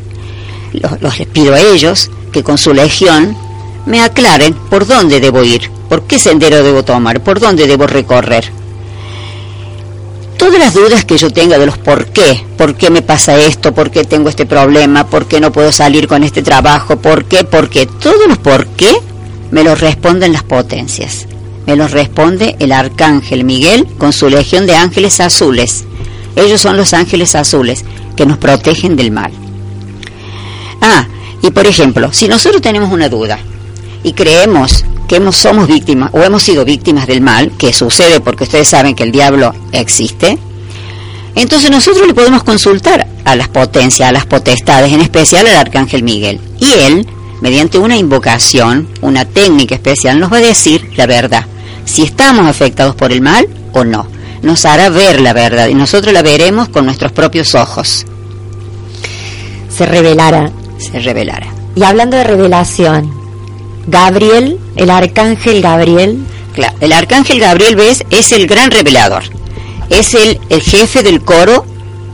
los, 0.73 1.19
les 1.19 1.27
pido 1.27 1.53
a 1.53 1.59
ellos 1.59 2.09
que 2.31 2.43
con 2.43 2.57
su 2.57 2.73
legión 2.73 3.37
me 3.85 4.01
aclaren 4.01 4.53
por 4.53 4.85
dónde 4.85 5.19
debo 5.19 5.43
ir, 5.43 5.69
por 5.87 6.03
qué 6.03 6.19
sendero 6.19 6.63
debo 6.63 6.83
tomar, 6.83 7.21
por 7.21 7.39
dónde 7.39 7.67
debo 7.67 7.87
recorrer. 7.87 8.51
Todas 10.47 10.61
las 10.61 10.73
dudas 10.73 11.03
que 11.03 11.17
yo 11.17 11.29
tenga 11.29 11.59
de 11.59 11.65
los 11.65 11.77
por 11.77 12.05
qué, 12.05 12.41
por 12.57 12.75
qué 12.75 12.89
me 12.89 13.01
pasa 13.01 13.37
esto, 13.37 13.73
por 13.73 13.91
qué 13.91 14.05
tengo 14.05 14.29
este 14.29 14.45
problema, 14.45 15.05
por 15.05 15.27
qué 15.27 15.41
no 15.41 15.51
puedo 15.51 15.73
salir 15.73 16.07
con 16.07 16.23
este 16.23 16.41
trabajo, 16.41 17.01
por 17.01 17.25
qué, 17.25 17.43
por 17.43 17.69
qué, 17.69 17.85
todos 17.85 18.29
los 18.29 18.37
por 18.37 18.65
qué 18.67 18.95
me 19.51 19.65
los 19.65 19.81
responden 19.81 20.31
las 20.31 20.43
potencias 20.43 21.27
me 21.67 21.75
los 21.75 21.91
responde 21.91 22.55
el 22.59 22.71
arcángel 22.71 23.43
Miguel 23.43 23.85
con 23.97 24.13
su 24.13 24.29
legión 24.29 24.65
de 24.65 24.77
ángeles 24.77 25.19
azules. 25.19 25.83
Ellos 26.37 26.61
son 26.61 26.77
los 26.77 26.93
ángeles 26.93 27.35
azules 27.35 27.83
que 28.15 28.25
nos 28.25 28.37
protegen 28.37 28.95
del 28.95 29.11
mal. 29.11 29.33
Ah, 30.81 31.05
y 31.41 31.51
por 31.51 31.67
ejemplo, 31.67 32.13
si 32.13 32.29
nosotros 32.29 32.61
tenemos 32.61 32.89
una 32.89 33.09
duda 33.09 33.37
y 34.01 34.13
creemos 34.13 34.85
que 35.07 35.15
hemos, 35.15 35.37
somos 35.37 35.67
víctimas 35.67 36.11
o 36.13 36.21
hemos 36.21 36.43
sido 36.43 36.65
víctimas 36.65 37.07
del 37.07 37.21
mal, 37.21 37.51
que 37.57 37.73
sucede 37.73 38.19
porque 38.19 38.43
ustedes 38.43 38.67
saben 38.67 38.95
que 38.95 39.03
el 39.03 39.11
diablo 39.11 39.53
existe, 39.71 40.37
Entonces 41.35 41.69
nosotros 41.69 42.07
le 42.07 42.13
podemos 42.13 42.43
consultar 42.43 43.07
a 43.23 43.35
las 43.35 43.47
potencias, 43.47 44.09
a 44.09 44.11
las 44.11 44.25
potestades, 44.25 44.91
en 44.91 45.01
especial 45.01 45.45
al 45.47 45.57
Arcángel 45.57 46.03
Miguel. 46.03 46.39
Y 46.59 46.71
él, 46.71 47.07
mediante 47.41 47.77
una 47.77 47.95
invocación, 47.95 48.87
una 49.01 49.25
técnica 49.25 49.75
especial, 49.75 50.19
nos 50.19 50.31
va 50.31 50.37
a 50.37 50.41
decir 50.41 50.89
la 50.95 51.05
verdad, 51.05 51.45
si 51.85 52.03
estamos 52.03 52.47
afectados 52.47 52.95
por 52.95 53.11
el 53.11 53.21
mal 53.21 53.47
o 53.73 53.83
no. 53.83 54.07
Nos 54.41 54.65
hará 54.65 54.89
ver 54.89 55.19
la 55.19 55.33
verdad 55.33 55.67
y 55.67 55.73
nosotros 55.73 56.13
la 56.13 56.21
veremos 56.21 56.69
con 56.69 56.85
nuestros 56.85 57.11
propios 57.11 57.55
ojos. 57.55 58.05
Se 59.69 59.85
revelará. 59.85 60.51
Se 60.79 60.99
revelará. 60.99 61.47
Y 61.75 61.83
hablando 61.83 62.17
de 62.17 62.23
revelación, 62.23 63.11
Gabriel, 63.87 64.59
el 64.75 64.89
arcángel 64.89 65.61
Gabriel. 65.61 66.19
El 66.79 66.91
arcángel 66.91 67.39
Gabriel, 67.39 67.75
ves, 67.75 68.03
es 68.09 68.31
el 68.31 68.47
gran 68.47 68.71
revelador. 68.71 69.23
Es 69.89 70.13
el, 70.13 70.39
el 70.49 70.61
jefe 70.61 71.03
del 71.03 71.21
coro 71.21 71.65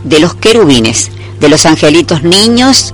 de 0.03 0.19
los 0.19 0.36
querubines, 0.36 1.12
de 1.39 1.49
los 1.49 1.65
angelitos 1.65 2.23
niños, 2.23 2.93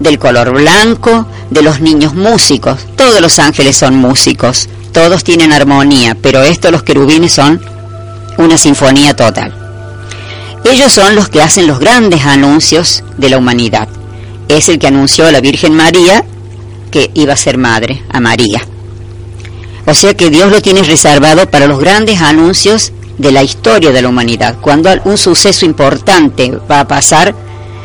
del 0.00 0.18
color 0.18 0.52
blanco, 0.52 1.26
de 1.50 1.62
los 1.62 1.80
niños 1.80 2.14
músicos. 2.14 2.78
Todos 2.96 3.20
los 3.20 3.38
ángeles 3.38 3.76
son 3.76 3.96
músicos, 3.96 4.68
todos 4.92 5.24
tienen 5.24 5.52
armonía, 5.52 6.16
pero 6.20 6.42
estos 6.42 6.72
los 6.72 6.82
querubines 6.82 7.32
son 7.32 7.60
una 8.38 8.56
sinfonía 8.56 9.14
total. 9.14 9.54
Ellos 10.64 10.92
son 10.92 11.14
los 11.14 11.28
que 11.28 11.42
hacen 11.42 11.66
los 11.66 11.78
grandes 11.78 12.24
anuncios 12.24 13.04
de 13.16 13.28
la 13.28 13.38
humanidad 13.38 13.88
es 14.48 14.68
el 14.68 14.78
que 14.78 14.86
anunció 14.86 15.26
a 15.26 15.32
la 15.32 15.40
Virgen 15.40 15.74
María 15.74 16.24
que 16.88 17.10
iba 17.14 17.32
a 17.32 17.36
ser 17.36 17.58
madre 17.58 18.02
a 18.08 18.20
María. 18.20 18.62
O 19.86 19.94
sea 19.94 20.14
que 20.14 20.30
Dios 20.30 20.50
lo 20.50 20.60
tiene 20.60 20.82
reservado 20.82 21.50
para 21.50 21.66
los 21.66 21.78
grandes 21.78 22.20
anuncios 22.20 22.92
de 23.16 23.32
la 23.32 23.42
historia 23.42 23.90
de 23.90 24.02
la 24.02 24.08
humanidad. 24.08 24.58
Cuando 24.60 24.90
un 25.04 25.18
suceso 25.18 25.64
importante 25.64 26.52
va 26.70 26.80
a 26.80 26.88
pasar, 26.88 27.34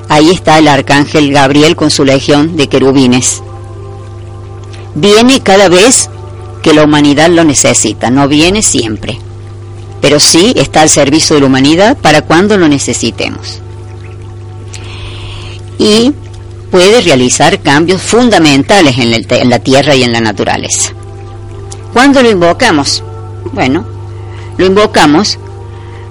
ahí 0.09 0.29
está 0.29 0.59
el 0.59 0.67
arcángel 0.67 1.31
Gabriel 1.31 1.75
con 1.75 1.89
su 1.89 2.05
legión 2.05 2.55
de 2.55 2.67
querubines. 2.67 3.41
Viene 4.95 5.41
cada 5.41 5.69
vez 5.69 6.09
que 6.61 6.73
la 6.73 6.83
humanidad 6.83 7.29
lo 7.29 7.43
necesita, 7.43 8.09
no 8.09 8.27
viene 8.27 8.61
siempre, 8.61 9.17
pero 10.01 10.19
sí 10.19 10.53
está 10.55 10.81
al 10.81 10.89
servicio 10.89 11.35
de 11.35 11.41
la 11.41 11.47
humanidad 11.47 11.97
para 11.97 12.21
cuando 12.21 12.57
lo 12.57 12.67
necesitemos. 12.67 13.59
Y 15.79 16.13
puede 16.73 17.01
realizar 17.01 17.59
cambios 17.59 18.01
fundamentales 18.01 18.97
en, 18.97 19.49
la 19.51 19.59
tierra 19.59 19.93
y 19.93 20.01
en 20.01 20.11
la 20.11 20.21
naturaleza. 20.21 20.91
¿Cuándo 21.93 22.23
lo 22.23 22.31
invocamos? 22.31 23.03
Bueno, 23.51 23.85
lo 24.57 24.65
invocamos 24.65 25.37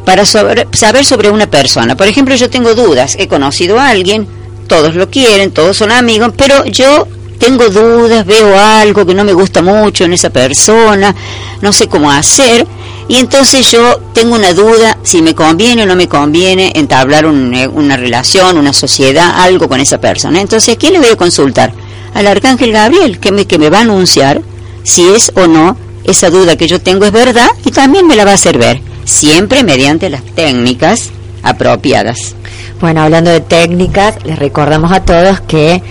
para 0.04 0.24
saber 0.24 1.04
sobre 1.04 1.30
una 1.30 1.48
persona. 1.50 1.96
Por 1.96 2.06
ejemplo, 2.06 2.36
yo 2.36 2.48
tengo 2.48 2.76
dudas, 2.76 3.16
he 3.18 3.26
conocido 3.26 3.80
a 3.80 3.88
alguien, 3.88 4.28
todos 4.68 4.94
lo 4.94 5.10
quieren, 5.10 5.50
todos 5.50 5.76
son 5.76 5.90
amigos, 5.90 6.32
pero 6.36 6.64
yo 6.66 7.08
tengo 7.40 7.68
dudas, 7.68 8.24
veo 8.24 8.56
algo 8.56 9.04
que 9.04 9.16
no 9.16 9.24
me 9.24 9.32
gusta 9.32 9.62
mucho 9.62 10.04
en 10.04 10.12
esa 10.12 10.30
persona, 10.30 11.12
no 11.60 11.72
sé 11.72 11.88
cómo 11.88 12.08
hacer, 12.08 12.64
y 13.08 13.16
entonces 13.16 13.70
yo 13.70 14.00
tengo 14.12 14.34
una 14.34 14.52
duda 14.52 14.98
si 15.02 15.22
me 15.22 15.34
conviene 15.34 15.82
o 15.82 15.86
no 15.86 15.96
me 15.96 16.08
conviene 16.08 16.72
entablar 16.74 17.24
eh, 17.24 17.68
una 17.68 17.96
relación, 17.96 18.58
una 18.58 18.72
sociedad, 18.72 19.40
algo 19.42 19.68
con 19.68 19.80
esa 19.80 20.00
persona. 20.00 20.40
Entonces, 20.40 20.76
¿quién 20.78 20.94
le 20.94 21.00
voy 21.00 21.08
a 21.08 21.16
consultar? 21.16 21.72
Al 22.14 22.26
arcángel 22.26 22.72
Gabriel, 22.72 23.18
que 23.18 23.32
me, 23.32 23.46
que 23.46 23.58
me 23.58 23.70
va 23.70 23.78
a 23.78 23.82
anunciar 23.82 24.42
si 24.82 25.08
es 25.08 25.32
o 25.34 25.46
no 25.46 25.76
esa 26.04 26.30
duda 26.30 26.56
que 26.56 26.66
yo 26.66 26.80
tengo 26.80 27.04
es 27.04 27.12
verdad 27.12 27.48
y 27.64 27.70
también 27.70 28.06
me 28.06 28.16
la 28.16 28.24
va 28.24 28.32
a 28.32 28.34
hacer 28.34 28.58
ver, 28.58 28.80
siempre 29.04 29.62
mediante 29.64 30.10
las 30.10 30.22
técnicas 30.22 31.10
apropiadas. 31.42 32.34
Bueno, 32.80 33.02
hablando 33.02 33.30
de 33.30 33.40
técnicas, 33.40 34.16
les 34.24 34.38
recordamos 34.38 34.92
a 34.92 35.04
todos 35.04 35.40
que 35.40 35.82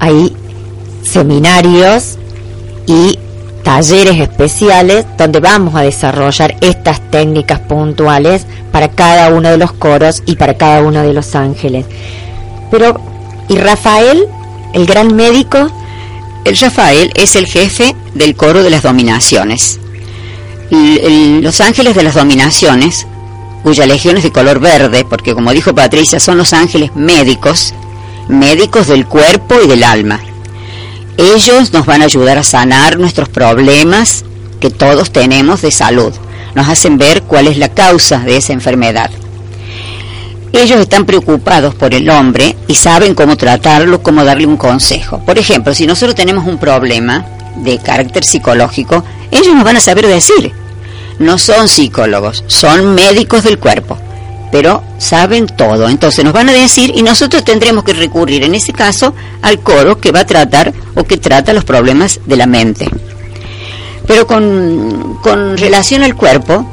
hay 0.00 0.34
seminarios 1.02 2.18
y 2.86 3.18
talleres 3.64 4.20
especiales 4.20 5.06
donde 5.18 5.40
vamos 5.40 5.74
a 5.74 5.80
desarrollar 5.80 6.54
estas 6.60 7.00
técnicas 7.10 7.58
puntuales 7.60 8.46
para 8.70 8.88
cada 8.88 9.30
uno 9.30 9.50
de 9.50 9.58
los 9.58 9.72
coros 9.72 10.22
y 10.26 10.36
para 10.36 10.56
cada 10.56 10.82
uno 10.82 11.02
de 11.02 11.14
los 11.14 11.34
ángeles. 11.34 11.86
Pero, 12.70 13.00
¿y 13.48 13.56
Rafael, 13.56 14.26
el 14.74 14.86
gran 14.86 15.16
médico? 15.16 15.70
El 16.44 16.56
Rafael 16.58 17.10
es 17.14 17.34
el 17.36 17.46
jefe 17.46 17.96
del 18.14 18.36
coro 18.36 18.62
de 18.62 18.70
las 18.70 18.82
dominaciones. 18.82 19.80
los 20.70 21.60
ángeles 21.60 21.94
de 21.96 22.02
las 22.02 22.14
dominaciones, 22.14 23.06
cuya 23.62 23.86
legión 23.86 24.18
es 24.18 24.24
de 24.24 24.32
color 24.32 24.60
verde, 24.60 25.06
porque 25.08 25.34
como 25.34 25.52
dijo 25.52 25.74
Patricia, 25.74 26.20
son 26.20 26.36
los 26.36 26.52
ángeles 26.52 26.94
médicos, 26.94 27.72
médicos 28.28 28.88
del 28.88 29.06
cuerpo 29.06 29.56
y 29.64 29.68
del 29.68 29.84
alma 29.84 30.20
ellos 31.16 31.72
nos 31.72 31.86
van 31.86 32.02
a 32.02 32.06
ayudar 32.06 32.38
a 32.38 32.42
sanar 32.42 32.98
nuestros 32.98 33.28
problemas 33.28 34.24
que 34.60 34.70
todos 34.70 35.10
tenemos 35.10 35.62
de 35.62 35.70
salud. 35.70 36.12
Nos 36.54 36.68
hacen 36.68 36.98
ver 36.98 37.22
cuál 37.22 37.46
es 37.46 37.56
la 37.56 37.68
causa 37.68 38.18
de 38.20 38.36
esa 38.36 38.52
enfermedad. 38.52 39.10
Ellos 40.52 40.80
están 40.80 41.04
preocupados 41.04 41.74
por 41.74 41.94
el 41.94 42.08
hombre 42.10 42.56
y 42.68 42.76
saben 42.76 43.14
cómo 43.14 43.36
tratarlo, 43.36 44.02
cómo 44.02 44.24
darle 44.24 44.46
un 44.46 44.56
consejo. 44.56 45.20
Por 45.24 45.38
ejemplo, 45.38 45.74
si 45.74 45.86
nosotros 45.86 46.14
tenemos 46.14 46.46
un 46.46 46.58
problema 46.58 47.26
de 47.56 47.78
carácter 47.78 48.24
psicológico, 48.24 49.04
ellos 49.30 49.54
nos 49.54 49.64
van 49.64 49.76
a 49.76 49.80
saber 49.80 50.06
decir. 50.06 50.52
No 51.18 51.38
son 51.38 51.68
psicólogos, 51.68 52.44
son 52.46 52.94
médicos 52.94 53.44
del 53.44 53.58
cuerpo 53.58 53.98
pero 54.54 54.84
saben 54.98 55.48
todo. 55.48 55.88
Entonces 55.88 56.24
nos 56.24 56.32
van 56.32 56.48
a 56.48 56.52
decir 56.52 56.92
y 56.94 57.02
nosotros 57.02 57.42
tendremos 57.42 57.82
que 57.82 57.92
recurrir 57.92 58.44
en 58.44 58.54
ese 58.54 58.72
caso 58.72 59.12
al 59.42 59.58
coro 59.58 59.98
que 59.98 60.12
va 60.12 60.20
a 60.20 60.26
tratar 60.26 60.72
o 60.94 61.02
que 61.02 61.16
trata 61.16 61.52
los 61.52 61.64
problemas 61.64 62.20
de 62.24 62.36
la 62.36 62.46
mente. 62.46 62.88
Pero 64.06 64.28
con, 64.28 65.18
con 65.24 65.58
relación 65.58 66.04
al 66.04 66.14
cuerpo, 66.14 66.64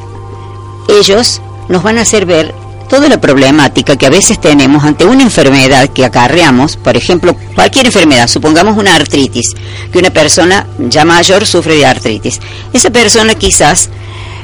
ellos 0.89 1.41
nos 1.69 1.81
van 1.81 1.97
a 1.97 2.01
hacer 2.01 2.27
ver 2.27 2.53
toda 2.87 3.09
la 3.09 3.19
problemática 3.19 3.95
que 3.95 4.05
a 4.05 4.11
veces 4.11 4.39
tenemos 4.39 4.83
ante 4.83 5.07
una 5.07 5.23
enfermedad 5.23 5.89
que 5.89 6.05
acarreamos, 6.05 6.77
por 6.77 6.95
ejemplo, 6.95 7.35
cualquier 7.55 7.87
enfermedad, 7.87 8.27
supongamos 8.27 8.77
una 8.77 8.95
artritis, 8.95 9.55
que 9.91 9.97
una 9.97 10.11
persona 10.11 10.67
ya 10.77 11.03
mayor 11.03 11.47
sufre 11.47 11.77
de 11.77 11.87
artritis. 11.87 12.41
Esa 12.73 12.91
persona 12.91 13.33
quizás 13.33 13.89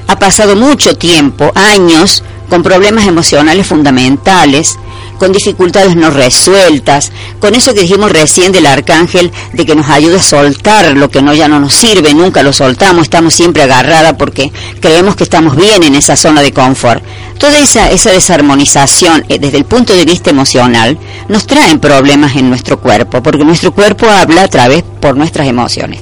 ha 0.08 0.18
pasado 0.18 0.56
mucho 0.56 0.98
tiempo, 0.98 1.52
años, 1.54 2.24
con 2.50 2.64
problemas 2.64 3.08
emocionales 3.08 3.68
fundamentales, 3.68 4.78
con 5.18 5.32
dificultades 5.32 5.96
no 5.96 6.10
resueltas, 6.10 7.12
con 7.40 7.56
eso 7.56 7.74
que 7.74 7.82
dijimos 7.82 8.12
recién 8.12 8.52
del 8.52 8.66
arcángel, 8.66 9.32
de 9.54 9.66
que 9.66 9.76
nos 9.76 9.90
ayude 9.90 10.18
a 10.18 10.24
soltar 10.24 10.96
lo 10.96 11.10
que 11.10 11.22
no 11.22 11.34
ya 11.34 11.48
no 11.48 11.60
nos 11.60 11.74
sirve, 11.74 12.14
nunca 12.14 12.44
lo 12.44 12.54
soltamos, 12.54 13.04
estamos 13.04 13.34
siempre 13.34 13.64
agarrada 13.64 14.18
porque 14.18 14.52
creemos 14.80 15.16
que 15.16 15.24
estamos 15.24 15.56
bien 15.56 15.84
en 15.84 15.96
esa 15.96 16.16
zona 16.16 16.42
de 16.42 16.54
confort. 16.54 17.04
Toda 17.38 17.60
esa, 17.60 17.92
esa 17.92 18.12
desarmonización 18.12 19.26
eh, 19.30 19.40
desde 19.40 19.58
el 19.58 19.66
punto 19.66 19.94
de 19.94 20.06
vista 20.06 20.30
emocional 20.30 20.98
nos 21.28 21.46
trae 21.46 21.78
problemas 21.78 22.36
en 22.36 22.50
nuestro 22.50 22.80
cuerpo, 22.80 23.22
porque 23.22 23.44
nuestro 23.44 23.74
cuerpo 23.74 24.10
habla 24.10 24.44
a 24.44 24.48
través 24.48 24.84
por 25.02 25.18
nuestras 25.18 25.48
emociones. 25.48 26.02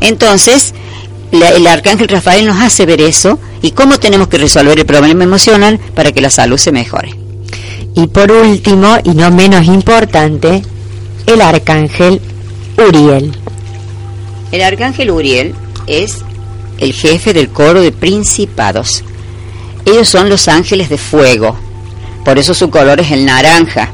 Entonces, 0.00 0.74
el 1.32 1.66
arcángel 1.66 2.08
Rafael 2.08 2.46
nos 2.46 2.60
hace 2.60 2.84
ver 2.84 3.00
eso 3.00 3.38
y 3.62 3.70
cómo 3.70 3.98
tenemos 3.98 4.28
que 4.28 4.38
resolver 4.38 4.78
el 4.78 4.86
problema 4.86 5.24
emocional 5.24 5.80
para 5.94 6.12
que 6.12 6.20
la 6.20 6.30
salud 6.30 6.58
se 6.58 6.72
mejore. 6.72 7.14
Y 7.94 8.06
por 8.06 8.30
último, 8.30 8.98
y 9.02 9.10
no 9.10 9.30
menos 9.30 9.66
importante, 9.66 10.62
el 11.26 11.40
arcángel 11.40 12.20
Uriel. 12.76 13.32
El 14.50 14.62
arcángel 14.62 15.10
Uriel 15.10 15.54
es 15.86 16.18
el 16.78 16.92
jefe 16.92 17.32
del 17.32 17.48
coro 17.48 17.80
de 17.80 17.92
principados. 17.92 19.02
Ellos 19.84 20.08
son 20.08 20.28
los 20.28 20.48
ángeles 20.48 20.88
de 20.88 20.98
fuego, 20.98 21.56
por 22.24 22.38
eso 22.38 22.54
su 22.54 22.70
color 22.70 23.00
es 23.00 23.10
el 23.10 23.24
naranja. 23.24 23.90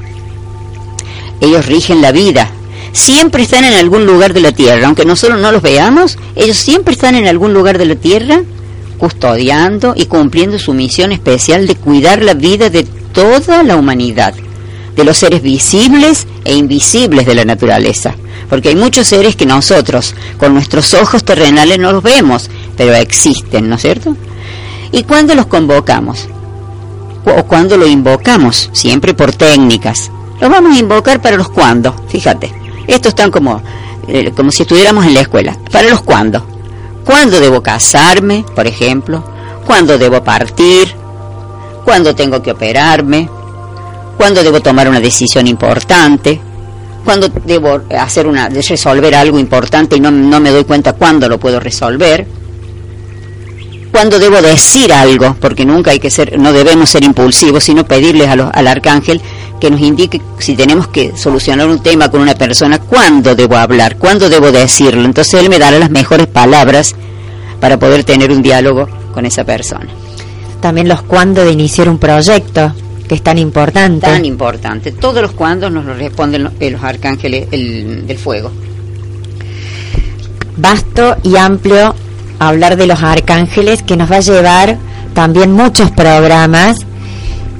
Ellos 1.40 1.66
rigen 1.66 2.02
la 2.02 2.12
vida, 2.12 2.50
siempre 2.98 3.42
están 3.42 3.64
en 3.64 3.74
algún 3.74 4.06
lugar 4.06 4.34
de 4.34 4.40
la 4.40 4.52
tierra, 4.52 4.86
aunque 4.86 5.04
nosotros 5.04 5.40
no 5.40 5.52
los 5.52 5.62
veamos, 5.62 6.18
ellos 6.36 6.56
siempre 6.56 6.94
están 6.94 7.14
en 7.14 7.26
algún 7.26 7.54
lugar 7.54 7.78
de 7.78 7.86
la 7.86 7.94
tierra 7.94 8.42
custodiando 8.98 9.94
y 9.96 10.06
cumpliendo 10.06 10.58
su 10.58 10.74
misión 10.74 11.12
especial 11.12 11.66
de 11.66 11.76
cuidar 11.76 12.22
la 12.22 12.34
vida 12.34 12.68
de 12.68 12.82
toda 12.84 13.62
la 13.62 13.76
humanidad, 13.76 14.34
de 14.96 15.04
los 15.04 15.16
seres 15.16 15.40
visibles 15.40 16.26
e 16.44 16.56
invisibles 16.56 17.24
de 17.24 17.36
la 17.36 17.44
naturaleza. 17.44 18.14
Porque 18.50 18.70
hay 18.70 18.76
muchos 18.76 19.06
seres 19.06 19.36
que 19.36 19.46
nosotros, 19.46 20.14
con 20.36 20.52
nuestros 20.52 20.92
ojos 20.94 21.24
terrenales, 21.24 21.78
no 21.78 21.92
los 21.92 22.02
vemos, 22.02 22.50
pero 22.76 22.94
existen, 22.94 23.68
¿no 23.68 23.76
es 23.76 23.82
cierto? 23.82 24.16
¿Y 24.90 25.04
cuándo 25.04 25.34
los 25.34 25.46
convocamos? 25.46 26.28
O 27.24 27.44
cuando 27.44 27.76
lo 27.76 27.86
invocamos, 27.86 28.70
siempre 28.72 29.14
por 29.14 29.32
técnicas. 29.32 30.10
Los 30.40 30.50
vamos 30.50 30.76
a 30.76 30.80
invocar 30.80 31.20
para 31.20 31.36
los 31.36 31.48
cuándo, 31.50 31.94
fíjate. 32.08 32.67
Estos 32.88 33.10
están 33.10 33.30
como, 33.30 33.62
eh, 34.08 34.32
como 34.34 34.50
si 34.50 34.62
estuviéramos 34.62 35.06
en 35.06 35.14
la 35.14 35.20
escuela. 35.20 35.56
¿Para 35.70 35.88
los 35.88 36.02
cuándo? 36.02 36.44
¿Cuándo 37.04 37.38
debo 37.38 37.62
casarme, 37.62 38.44
por 38.56 38.66
ejemplo? 38.66 39.22
¿Cuándo 39.64 39.96
debo 39.96 40.24
partir? 40.24 40.88
¿Cuándo 41.84 42.16
tengo 42.16 42.42
que 42.42 42.50
operarme? 42.50 43.28
cuando 44.18 44.42
debo 44.42 44.60
tomar 44.60 44.88
una 44.88 45.00
decisión 45.00 45.46
importante, 45.46 46.38
cuando 47.04 47.28
debo 47.28 47.80
hacer 47.98 48.26
una, 48.26 48.48
resolver 48.48 49.14
algo 49.14 49.38
importante 49.38 49.96
y 49.96 50.00
no, 50.00 50.10
no 50.10 50.40
me 50.40 50.50
doy 50.50 50.64
cuenta 50.64 50.92
cuándo 50.92 51.28
lo 51.28 51.38
puedo 51.38 51.60
resolver, 51.60 52.26
cuando 53.92 54.18
debo 54.18 54.42
decir 54.42 54.92
algo, 54.92 55.36
porque 55.40 55.64
nunca 55.64 55.92
hay 55.92 56.00
que 56.00 56.10
ser, 56.10 56.38
no 56.38 56.52
debemos 56.52 56.90
ser 56.90 57.04
impulsivos, 57.04 57.62
sino 57.62 57.86
pedirles 57.86 58.28
al 58.28 58.66
arcángel 58.66 59.22
que 59.58 59.70
nos 59.70 59.80
indique 59.80 60.20
si 60.38 60.56
tenemos 60.56 60.88
que 60.88 61.16
solucionar 61.16 61.68
un 61.68 61.82
tema 61.82 62.10
con 62.10 62.20
una 62.20 62.34
persona, 62.34 62.78
cuándo 62.78 63.34
debo 63.34 63.56
hablar, 63.56 63.96
cuándo 63.96 64.28
debo 64.28 64.50
decirlo. 64.52 65.04
Entonces 65.04 65.34
él 65.40 65.50
me 65.50 65.58
dará 65.58 65.78
las 65.78 65.90
mejores 65.90 66.26
palabras 66.26 66.94
para 67.60 67.78
poder 67.78 68.04
tener 68.04 68.30
un 68.30 68.42
diálogo 68.42 68.88
con 69.12 69.26
esa 69.26 69.44
persona. 69.44 69.88
También 70.60 70.88
los 70.88 71.02
cuándo 71.02 71.44
de 71.44 71.52
iniciar 71.52 71.88
un 71.88 71.98
proyecto, 71.98 72.72
que 73.08 73.14
es 73.14 73.22
tan 73.22 73.38
importante. 73.38 74.06
Tan 74.06 74.24
importante. 74.24 74.92
Todos 74.92 75.22
los 75.22 75.32
cuándo 75.32 75.70
nos 75.70 75.84
lo 75.84 75.94
responden 75.94 76.44
los, 76.44 76.52
los 76.60 76.82
arcángeles 76.82 77.50
del 77.50 78.18
fuego. 78.18 78.50
Vasto 80.56 81.16
y 81.22 81.36
amplio 81.36 81.94
hablar 82.38 82.76
de 82.76 82.86
los 82.86 83.02
arcángeles 83.02 83.82
que 83.82 83.96
nos 83.96 84.10
va 84.10 84.16
a 84.16 84.20
llevar 84.20 84.76
también 85.14 85.52
muchos 85.52 85.90
programas 85.90 86.78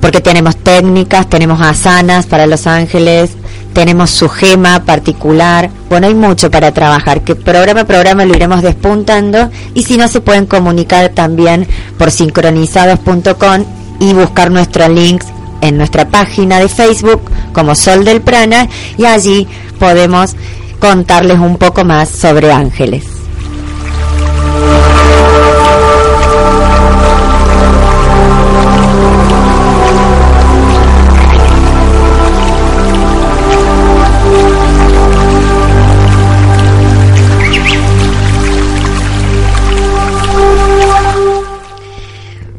porque 0.01 0.21
tenemos 0.21 0.57
técnicas, 0.57 1.29
tenemos 1.29 1.61
asanas 1.61 2.27
para 2.27 2.47
los 2.47 2.67
ángeles, 2.67 3.31
tenemos 3.73 4.11
su 4.11 4.29
gema 4.29 4.85
particular. 4.85 5.71
Bueno, 5.89 6.07
hay 6.07 6.15
mucho 6.15 6.51
para 6.51 6.73
trabajar, 6.73 7.23
que 7.23 7.35
programa 7.35 7.83
a 7.83 7.87
programa 7.87 8.25
lo 8.25 8.35
iremos 8.35 8.63
despuntando 8.63 9.51
y 9.75 9.83
si 9.83 9.97
no 9.97 10.09
se 10.09 10.21
pueden 10.21 10.47
comunicar 10.47 11.11
también 11.11 11.67
por 11.97 12.11
sincronizados.com 12.11 13.65
y 14.01 14.13
buscar 14.13 14.51
nuestros 14.51 14.89
links 14.89 15.27
en 15.61 15.77
nuestra 15.77 16.09
página 16.09 16.61
de 16.61 16.69
Facebook 16.69 17.23
como 17.53 17.75
Sol 17.75 18.05
del 18.05 18.21
Prana 18.21 18.69
y 18.97 19.05
allí 19.05 19.49
podemos 19.79 20.37
contarles 20.79 21.39
un 21.39 21.57
poco 21.57 21.85
más 21.85 22.09
sobre 22.09 22.53
ángeles. 22.53 23.18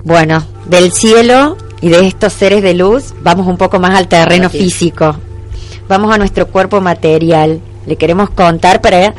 Bueno, 0.09 0.41
del 0.65 0.91
cielo 0.91 1.55
y 1.81 1.89
de 1.89 2.07
estos 2.07 2.33
seres 2.33 2.63
de 2.63 2.73
luz 2.73 3.13
vamos 3.21 3.45
un 3.45 3.57
poco 3.57 3.79
más 3.79 3.95
al 3.95 4.07
terreno 4.07 4.49
físico. 4.49 5.15
Vamos 5.87 6.11
a 6.11 6.17
nuestro 6.17 6.47
cuerpo 6.47 6.81
material. 6.81 7.61
Le 7.85 7.95
queremos 7.95 8.31
contar 8.31 8.81
para 8.81 9.13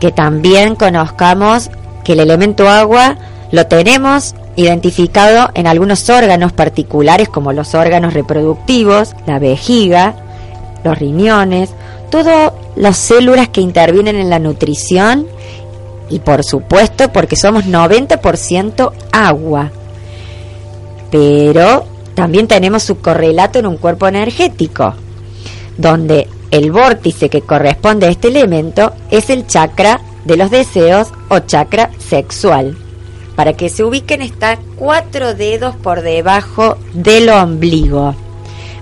que 0.00 0.10
también 0.10 0.74
conozcamos 0.74 1.70
que 2.02 2.14
el 2.14 2.20
elemento 2.20 2.68
agua 2.68 3.16
lo 3.52 3.64
tenemos 3.68 4.34
identificado 4.56 5.50
en 5.54 5.68
algunos 5.68 6.10
órganos 6.10 6.52
particulares 6.52 7.28
como 7.28 7.52
los 7.52 7.76
órganos 7.76 8.12
reproductivos, 8.12 9.14
la 9.24 9.38
vejiga, 9.38 10.16
los 10.82 10.98
riñones, 10.98 11.70
todas 12.10 12.52
las 12.74 12.96
células 12.96 13.50
que 13.50 13.60
intervienen 13.60 14.16
en 14.16 14.30
la 14.30 14.40
nutrición 14.40 15.28
y 16.10 16.18
por 16.18 16.42
supuesto 16.42 17.12
porque 17.12 17.36
somos 17.36 17.66
90% 17.66 18.90
agua 19.12 19.70
pero 21.12 21.84
también 22.14 22.48
tenemos 22.48 22.82
su 22.82 22.98
correlato 22.98 23.58
en 23.58 23.66
un 23.66 23.76
cuerpo 23.76 24.08
energético, 24.08 24.94
donde 25.76 26.26
el 26.50 26.72
vórtice 26.72 27.28
que 27.28 27.42
corresponde 27.42 28.06
a 28.06 28.10
este 28.10 28.28
elemento 28.28 28.94
es 29.10 29.28
el 29.28 29.46
chakra 29.46 30.00
de 30.24 30.38
los 30.38 30.50
deseos 30.50 31.08
o 31.28 31.40
chakra 31.40 31.90
sexual. 31.98 32.78
Para 33.36 33.52
que 33.52 33.68
se 33.68 33.84
ubiquen 33.84 34.22
está 34.22 34.58
cuatro 34.76 35.34
dedos 35.34 35.76
por 35.76 36.00
debajo 36.00 36.78
del 36.94 37.28
ombligo. 37.28 38.14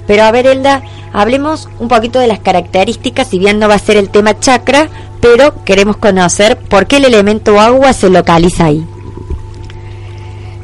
Pero 0.07 0.23
a 0.23 0.31
ver, 0.31 0.47
Elda, 0.47 0.83
hablemos 1.13 1.69
un 1.81 1.89
poquito 1.89 2.21
de 2.21 2.29
las 2.29 2.39
características, 2.39 3.27
si 3.27 3.41
bien 3.41 3.59
no 3.59 3.69
va 3.69 3.75
a 3.75 3.79
ser 3.81 3.97
el 3.97 4.11
tema 4.11 4.39
chakra, 4.39 4.89
pero 5.21 5.65
queremos 5.65 5.97
conocer 5.97 6.57
por 6.57 6.87
qué 6.87 6.99
el 6.99 7.07
elemento 7.07 7.61
agua 7.61 7.93
se 7.93 8.09
localiza 8.09 8.67
ahí. 8.67 8.87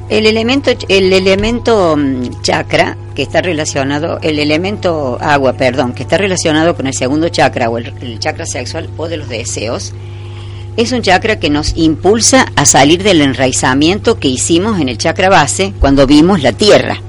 El 0.08 0.26
elemento, 0.26 0.70
el 0.88 1.12
elemento 1.12 1.96
mm, 1.96 2.42
chakra, 2.42 2.96
que 3.14 3.22
está 3.22 3.42
relacionado, 3.42 4.18
el 4.22 4.38
elemento 4.38 5.18
agua, 5.20 5.54
perdón, 5.54 5.94
que 5.94 6.04
está 6.04 6.16
relacionado 6.16 6.76
con 6.76 6.86
el 6.86 6.94
segundo 6.94 7.28
chakra 7.28 7.68
o 7.70 7.78
el, 7.78 8.18
chakra 8.20 8.46
sexual 8.46 8.88
o 8.96 9.08
de 9.08 9.16
los 9.16 9.28
deseos, 9.28 9.92
es 10.76 10.92
un 10.92 11.02
chakra 11.02 11.40
que 11.40 11.50
nos 11.50 11.76
impulsa 11.76 12.46
a 12.54 12.66
salir 12.66 13.02
del 13.02 13.22
enraizamiento 13.22 14.20
que 14.20 14.28
hicimos 14.28 14.80
en 14.80 14.88
el 14.88 14.98
chakra 14.98 15.28
base 15.28 15.72
cuando 15.80 16.06
vimos 16.06 16.42
la 16.42 16.52
tierra. 16.52 17.00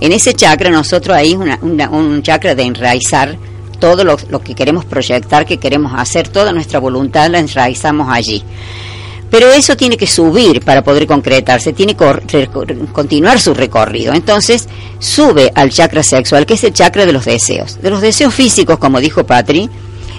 En 0.00 0.12
ese 0.12 0.34
chakra 0.34 0.70
nosotros 0.70 1.16
ahí 1.16 1.34
una, 1.34 1.58
un 1.60 2.22
chakra 2.22 2.54
de 2.54 2.62
enraizar 2.62 3.36
todo 3.78 4.04
lo, 4.04 4.16
que 4.42 4.54
queremos 4.54 4.84
proyectar, 4.84 5.46
que 5.46 5.58
queremos 5.58 5.92
hacer, 5.96 6.28
toda 6.28 6.52
nuestra 6.52 6.78
voluntad 6.78 7.30
la 7.30 7.38
enraizamos 7.38 8.08
allí. 8.10 8.44
Pero 9.30 9.50
eso 9.50 9.76
tiene 9.76 9.96
que 9.96 10.06
subir 10.06 10.62
para 10.62 10.82
poder 10.82 11.06
concretarse, 11.06 11.72
tiene 11.72 11.94
que 11.94 12.48
continuar 12.92 13.38
su 13.40 13.52
recorrido. 13.52 14.14
Entonces, 14.14 14.68
sube 14.98 15.52
al 15.54 15.70
chakra 15.70 16.02
sexual, 16.02 16.46
que 16.46 16.54
es 16.54 16.64
el 16.64 16.72
chakra 16.72 17.04
de 17.04 17.12
los 17.12 17.26
deseos. 17.26 17.78
De 17.82 17.90
los 17.90 18.00
deseos 18.00 18.34
físicos, 18.34 18.78
como 18.78 19.00
dijo 19.00 19.24
Patri, 19.24 19.68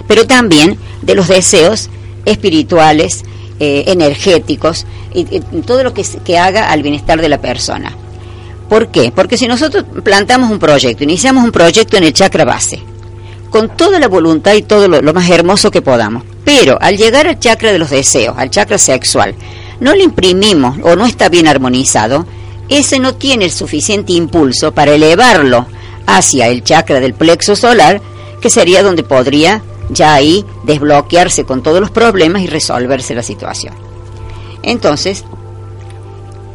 pero 0.06 0.26
también 0.26 0.78
de 1.02 1.14
los 1.14 1.28
deseos 1.28 1.90
espirituales, 2.24 3.24
eh, 3.58 3.84
energéticos, 3.88 4.86
y, 5.12 5.24
todo 5.66 5.82
lo 5.82 5.92
que, 5.92 6.04
que 6.24 6.38
haga 6.38 6.70
al 6.70 6.82
bienestar 6.82 7.20
de 7.20 7.28
la 7.28 7.40
persona. 7.40 7.96
¿Por 8.68 8.88
qué? 8.88 9.12
Porque 9.12 9.36
si 9.36 9.48
nosotros 9.48 9.84
plantamos 10.04 10.48
un 10.48 10.60
proyecto, 10.60 11.02
iniciamos 11.02 11.42
un 11.42 11.50
proyecto 11.50 11.96
en 11.96 12.04
el 12.04 12.12
chakra 12.12 12.44
base, 12.44 12.80
con 13.50 13.76
toda 13.76 13.98
la 13.98 14.06
voluntad 14.06 14.54
y 14.54 14.62
todo 14.62 14.86
lo, 14.86 15.12
más 15.12 15.28
hermoso 15.28 15.72
que 15.72 15.82
podamos. 15.82 16.22
Pero 16.44 16.78
al 16.80 16.96
llegar 16.96 17.26
al 17.26 17.38
chakra 17.38 17.72
de 17.72 17.78
los 17.78 17.90
deseos, 17.90 18.36
al 18.36 18.50
chakra 18.50 18.78
sexual, 18.78 19.34
no 19.80 19.94
le 19.94 20.04
imprimimos 20.04 20.78
o 20.82 20.96
no 20.96 21.06
está 21.06 21.28
bien 21.28 21.48
armonizado, 21.48 22.26
ese 22.68 22.98
no 22.98 23.14
tiene 23.14 23.46
el 23.46 23.50
suficiente 23.50 24.12
impulso 24.12 24.72
para 24.72 24.94
elevarlo 24.94 25.66
hacia 26.06 26.48
el 26.48 26.62
chakra 26.62 27.00
del 27.00 27.14
plexo 27.14 27.56
solar, 27.56 28.00
que 28.40 28.50
sería 28.50 28.82
donde 28.82 29.02
podría 29.02 29.62
ya 29.90 30.14
ahí 30.14 30.44
desbloquearse 30.64 31.44
con 31.44 31.62
todos 31.62 31.80
los 31.80 31.90
problemas 31.90 32.42
y 32.42 32.46
resolverse 32.46 33.14
la 33.14 33.22
situación. 33.22 33.74
Entonces, 34.62 35.24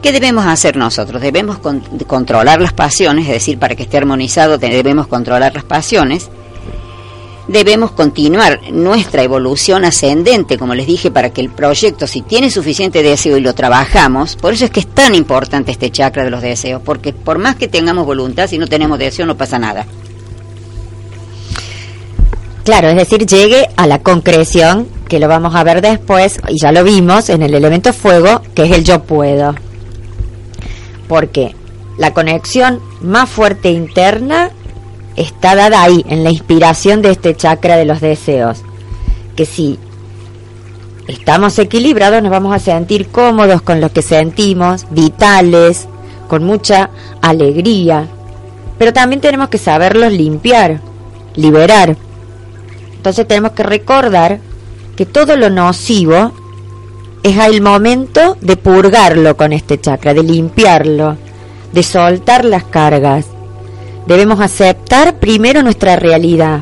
¿qué 0.02 0.12
debemos 0.12 0.46
hacer 0.46 0.78
nosotros? 0.78 1.22
Debemos 1.22 1.58
controlar 2.08 2.62
las 2.62 2.74
pasiones, 2.74 3.26
es 3.26 3.34
decir, 3.34 3.60
para 3.60 3.76
que 3.76 3.84
esté 3.84 3.98
armonizado 3.98 4.58
debemos 4.58 5.08
controlar 5.08 5.54
las 5.54 5.64
pasiones, 5.64 6.30
debemos 7.48 7.92
continuar 7.92 8.60
nuestra 8.72 9.24
evolución 9.24 9.86
ascendente, 9.86 10.58
como 10.58 10.76
les 10.76 10.88
dije, 10.88 11.12
para 11.12 11.30
que 11.30 11.42
el 11.42 11.50
proyecto, 11.50 12.08
si 12.08 12.22
tiene 12.22 12.50
suficiente 12.50 13.04
deseo 13.04 13.38
y 13.38 13.42
lo 13.42 13.54
trabajamos, 13.54 14.36
por 14.36 14.54
eso 14.54 14.66
es 14.66 14.72
que 14.72 14.80
es 14.80 14.88
tan 14.88 15.16
importante 15.16 15.72
este 15.72 15.92
chakra 15.92 16.24
de 16.24 16.32
los 16.32 16.42
deseos, 16.42 16.82
porque 16.84 17.14
por 17.14 17.38
más 17.38 17.56
que 17.56 17.68
tengamos 17.68 18.06
voluntad, 18.06 18.48
si 18.48 18.58
no 18.58 18.68
tenemos 18.68 19.00
deseo 19.00 19.26
no 19.26 19.38
pasa 19.38 19.60
nada. 19.60 19.86
Claro, 22.64 22.90
es 22.90 22.96
decir, 22.96 23.28
llegue 23.28 23.70
a 23.78 23.86
la 23.86 24.02
concreción, 24.02 24.88
que 25.08 25.20
lo 25.20 25.28
vamos 25.28 25.54
a 25.54 25.64
ver 25.64 25.82
después, 25.82 26.40
y 26.48 26.60
ya 26.60 26.72
lo 26.72 26.84
vimos 26.84 27.30
en 27.30 27.44
el 27.44 27.54
elemento 27.54 27.94
fuego, 27.94 28.42
que 28.56 28.64
es 28.64 28.72
el 28.72 28.84
yo 28.84 29.04
puedo. 29.04 29.54
Porque 31.08 31.54
la 32.00 32.12
conexión 32.12 32.82
más 33.02 33.30
fuerte 33.30 33.70
interna 33.70 34.50
está 35.16 35.56
dada 35.56 35.82
ahí, 35.82 36.06
en 36.10 36.24
la 36.24 36.32
inspiración 36.32 37.02
de 37.02 37.12
este 37.12 37.36
chakra 37.36 37.78
de 37.78 37.86
los 37.86 38.02
deseos. 38.02 38.62
Que 39.36 39.46
si 39.46 39.80
estamos 41.08 41.58
equilibrados 41.60 42.22
nos 42.22 42.32
vamos 42.32 42.56
a 42.56 42.60
sentir 42.60 43.08
cómodos 43.08 43.62
con 43.62 43.82
lo 43.82 43.92
que 43.92 44.02
sentimos, 44.02 44.86
vitales, 44.90 45.88
con 46.28 46.44
mucha 46.44 46.90
alegría. 47.22 48.08
Pero 48.78 48.94
también 48.94 49.22
tenemos 49.22 49.50
que 49.50 49.58
saberlos 49.58 50.12
limpiar, 50.12 50.82
liberar. 51.36 51.96
Entonces 52.96 53.28
tenemos 53.28 53.52
que 53.52 53.64
recordar 53.64 54.40
que 54.96 55.06
todo 55.06 55.36
lo 55.36 55.50
nocivo 55.50 56.32
es 57.24 57.38
el 57.38 57.62
momento 57.62 58.38
de 58.42 58.56
purgarlo 58.56 59.36
con 59.36 59.54
este 59.54 59.80
chakra, 59.80 60.14
de 60.14 60.24
limpiarlo, 60.24 61.18
de 61.72 61.84
soltar 61.84 62.46
las 62.46 62.64
cargas 62.64 63.26
Debemos 64.08 64.40
aceptar 64.40 65.16
primero 65.20 65.64
nuestra 65.64 65.96
realidad, 65.96 66.62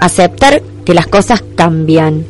aceptar 0.00 0.62
que 0.84 0.94
las 0.94 1.06
cosas 1.06 1.42
cambian. 1.54 2.24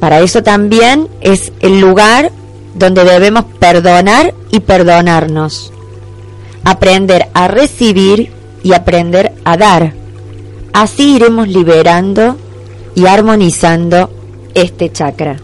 Para 0.00 0.20
eso 0.20 0.42
también 0.42 1.08
es 1.20 1.52
el 1.60 1.80
lugar 1.80 2.32
donde 2.74 3.04
debemos 3.04 3.44
perdonar 3.58 4.34
y 4.50 4.60
perdonarnos. 4.60 5.72
aprender 6.64 7.26
a 7.34 7.48
recibir 7.48 8.30
y 8.62 8.72
aprender 8.72 9.32
a 9.44 9.56
dar. 9.56 9.92
Así 10.72 11.16
iremos 11.16 11.48
liberando 11.48 12.36
y 12.94 13.06
armonizando 13.06 14.10
este 14.54 14.92
chakra. 14.92 15.36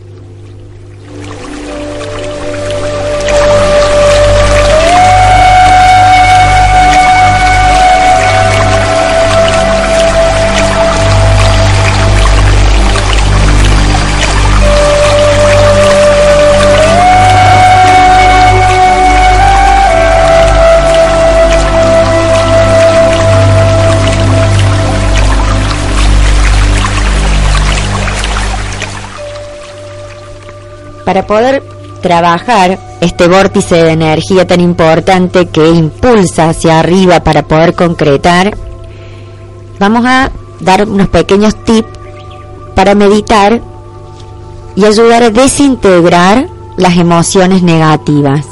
Para 31.09 31.27
poder 31.27 31.63
trabajar 32.03 32.79
este 33.01 33.29
vórtice 33.29 33.77
de 33.77 33.93
energía 33.93 34.47
tan 34.47 34.61
importante 34.61 35.47
que 35.47 35.67
impulsa 35.67 36.51
hacia 36.51 36.81
arriba 36.81 37.21
para 37.21 37.49
poder 37.49 37.75
concretar, 37.75 38.55
vamos 39.81 40.05
a 40.05 40.31
dar 40.61 40.87
unos 40.87 41.09
pequeños 41.09 41.65
tips 41.65 41.89
para 42.75 42.95
meditar 42.95 43.63
y 44.77 44.85
ayudar 44.85 45.23
a 45.23 45.31
desintegrar 45.31 46.47
las 46.77 46.99
emociones 46.99 47.63
negativas, 47.63 48.45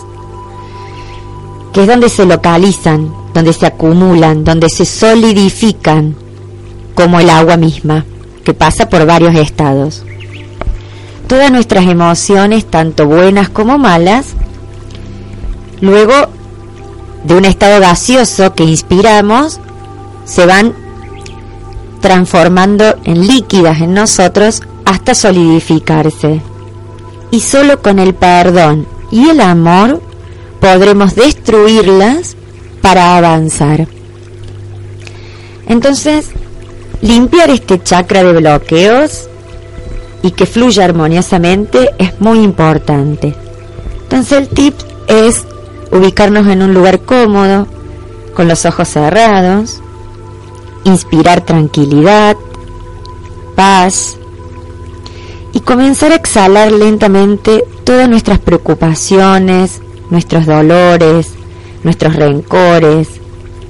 que 1.74 1.82
es 1.82 1.86
donde 1.86 2.08
se 2.08 2.24
localizan, 2.24 3.12
donde 3.34 3.52
se 3.52 3.66
acumulan, 3.66 4.44
donde 4.44 4.70
se 4.70 4.86
solidifican, 4.86 6.16
como 6.94 7.20
el 7.20 7.28
agua 7.28 7.58
misma, 7.58 8.06
que 8.44 8.54
pasa 8.54 8.88
por 8.88 9.04
varios 9.04 9.34
estados 9.34 10.06
todas 11.26 11.50
nuestras 11.50 11.86
emociones, 11.86 12.64
tanto 12.66 13.06
buenas 13.06 13.48
como 13.48 13.78
malas, 13.78 14.34
luego 15.80 16.14
de 17.24 17.34
un 17.34 17.44
estado 17.44 17.80
gaseoso 17.80 18.54
que 18.54 18.64
inspiramos, 18.64 19.60
se 20.24 20.46
van 20.46 20.74
transformando 22.00 22.96
en 23.04 23.26
líquidas 23.26 23.80
en 23.80 23.94
nosotros 23.94 24.62
hasta 24.84 25.14
solidificarse. 25.14 26.40
Y 27.30 27.40
solo 27.40 27.82
con 27.82 27.98
el 27.98 28.14
perdón 28.14 28.86
y 29.10 29.28
el 29.28 29.40
amor 29.40 30.00
podremos 30.60 31.14
destruirlas 31.16 32.36
para 32.80 33.16
avanzar. 33.16 33.88
Entonces, 35.68 36.28
limpiar 37.02 37.50
este 37.50 37.82
chakra 37.82 38.22
de 38.22 38.32
bloqueos 38.34 39.28
y 40.22 40.30
que 40.32 40.46
fluya 40.46 40.84
armoniosamente 40.84 41.90
es 41.98 42.20
muy 42.20 42.40
importante. 42.40 43.34
Entonces 44.02 44.38
el 44.38 44.48
tip 44.48 44.74
es 45.06 45.44
ubicarnos 45.92 46.46
en 46.48 46.62
un 46.62 46.74
lugar 46.74 47.00
cómodo, 47.00 47.66
con 48.34 48.48
los 48.48 48.66
ojos 48.66 48.88
cerrados, 48.88 49.80
inspirar 50.84 51.40
tranquilidad, 51.40 52.36
paz 53.54 54.16
y 55.52 55.60
comenzar 55.60 56.12
a 56.12 56.16
exhalar 56.16 56.70
lentamente 56.70 57.64
todas 57.84 58.08
nuestras 58.08 58.38
preocupaciones, 58.38 59.80
nuestros 60.10 60.44
dolores, 60.44 61.30
nuestros 61.82 62.14
rencores, 62.16 63.08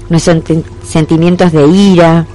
nuestros 0.08 0.42
sentimientos 0.84 1.52
de 1.52 1.66
ira, 1.66 2.26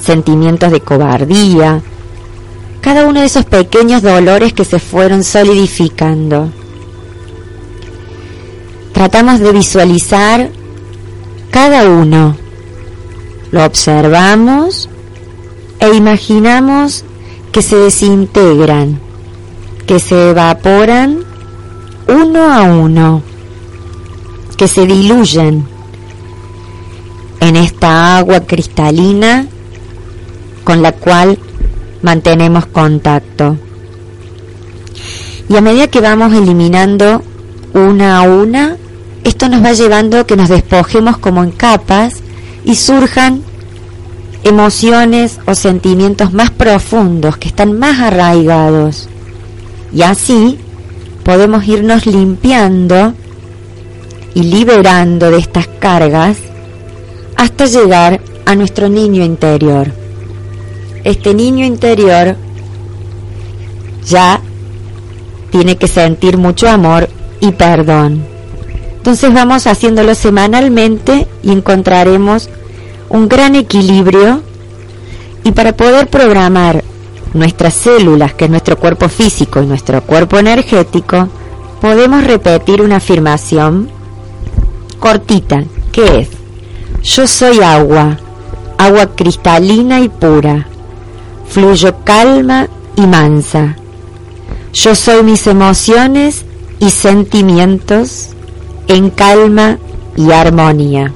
sentimientos 0.00 0.70
de 0.70 0.80
cobardía, 0.80 1.82
cada 2.80 3.06
uno 3.06 3.20
de 3.20 3.26
esos 3.26 3.44
pequeños 3.44 4.02
dolores 4.02 4.52
que 4.52 4.64
se 4.64 4.78
fueron 4.78 5.24
solidificando. 5.24 6.50
Tratamos 8.92 9.40
de 9.40 9.52
visualizar 9.52 10.50
cada 11.50 11.88
uno. 11.88 12.36
Lo 13.50 13.64
observamos 13.64 14.88
e 15.80 15.94
imaginamos 15.94 17.04
que 17.52 17.62
se 17.62 17.76
desintegran, 17.76 19.00
que 19.86 19.98
se 19.98 20.30
evaporan 20.30 21.24
uno 22.08 22.52
a 22.52 22.62
uno, 22.62 23.22
que 24.56 24.68
se 24.68 24.86
diluyen 24.86 25.66
en 27.40 27.56
esta 27.56 28.18
agua 28.18 28.40
cristalina 28.40 29.46
con 30.64 30.82
la 30.82 30.92
cual 30.92 31.38
mantenemos 32.02 32.66
contacto. 32.66 33.56
Y 35.48 35.56
a 35.56 35.60
medida 35.60 35.88
que 35.88 36.00
vamos 36.00 36.32
eliminando 36.34 37.22
una 37.74 38.18
a 38.18 38.22
una, 38.22 38.76
esto 39.24 39.48
nos 39.48 39.64
va 39.64 39.72
llevando 39.72 40.20
a 40.20 40.26
que 40.26 40.36
nos 40.36 40.48
despojemos 40.48 41.18
como 41.18 41.42
en 41.42 41.50
capas 41.50 42.16
y 42.64 42.74
surjan 42.74 43.42
emociones 44.44 45.40
o 45.46 45.54
sentimientos 45.54 46.32
más 46.32 46.50
profundos 46.50 47.36
que 47.36 47.48
están 47.48 47.78
más 47.78 47.98
arraigados. 48.00 49.08
Y 49.92 50.02
así 50.02 50.58
podemos 51.24 51.66
irnos 51.66 52.06
limpiando 52.06 53.14
y 54.34 54.42
liberando 54.42 55.30
de 55.30 55.38
estas 55.38 55.66
cargas 55.78 56.36
hasta 57.36 57.66
llegar 57.66 58.20
a 58.44 58.54
nuestro 58.54 58.88
niño 58.88 59.24
interior 59.24 59.97
este 61.04 61.34
niño 61.34 61.64
interior 61.64 62.36
ya 64.06 64.40
tiene 65.50 65.76
que 65.76 65.88
sentir 65.88 66.36
mucho 66.36 66.68
amor 66.68 67.08
y 67.40 67.52
perdón. 67.52 68.24
Entonces 68.96 69.32
vamos 69.32 69.66
haciéndolo 69.66 70.14
semanalmente 70.14 71.26
y 71.42 71.52
encontraremos 71.52 72.50
un 73.08 73.28
gran 73.28 73.54
equilibrio 73.54 74.42
y 75.44 75.52
para 75.52 75.72
poder 75.72 76.08
programar 76.08 76.84
nuestras 77.32 77.74
células, 77.74 78.34
que 78.34 78.46
es 78.46 78.50
nuestro 78.50 78.76
cuerpo 78.76 79.08
físico 79.08 79.62
y 79.62 79.66
nuestro 79.66 80.02
cuerpo 80.02 80.38
energético, 80.38 81.28
podemos 81.80 82.24
repetir 82.24 82.82
una 82.82 82.96
afirmación 82.96 83.88
cortita, 84.98 85.62
que 85.92 86.20
es, 86.20 86.28
yo 87.02 87.26
soy 87.26 87.60
agua, 87.60 88.18
agua 88.76 89.14
cristalina 89.14 90.00
y 90.00 90.08
pura 90.08 90.66
fluyo 91.50 92.04
calma 92.04 92.68
y 92.96 93.06
mansa. 93.06 93.76
Yo 94.72 94.94
soy 94.94 95.22
mis 95.22 95.46
emociones 95.46 96.44
y 96.78 96.90
sentimientos 96.90 98.30
en 98.86 99.10
calma 99.10 99.78
y 100.16 100.30
armonía. 100.30 101.12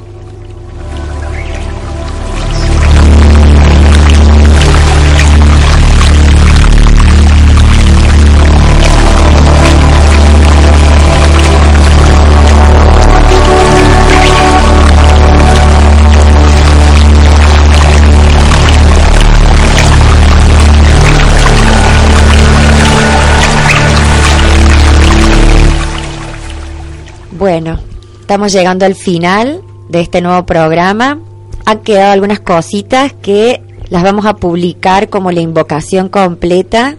Bueno, 27.43 27.77
estamos 28.21 28.53
llegando 28.53 28.87
al 28.87 28.95
final 28.95 29.63
de 29.89 30.01
este 30.01 30.21
nuevo 30.21 30.47
programa. 30.47 31.19
Han 31.65 31.81
quedado 31.81 32.13
algunas 32.13 32.39
cositas 32.39 33.13
que 33.15 33.61
las 33.89 34.05
vamos 34.05 34.27
a 34.27 34.37
publicar 34.37 35.09
como 35.09 35.33
la 35.33 35.41
invocación 35.41 36.09
completa 36.09 36.95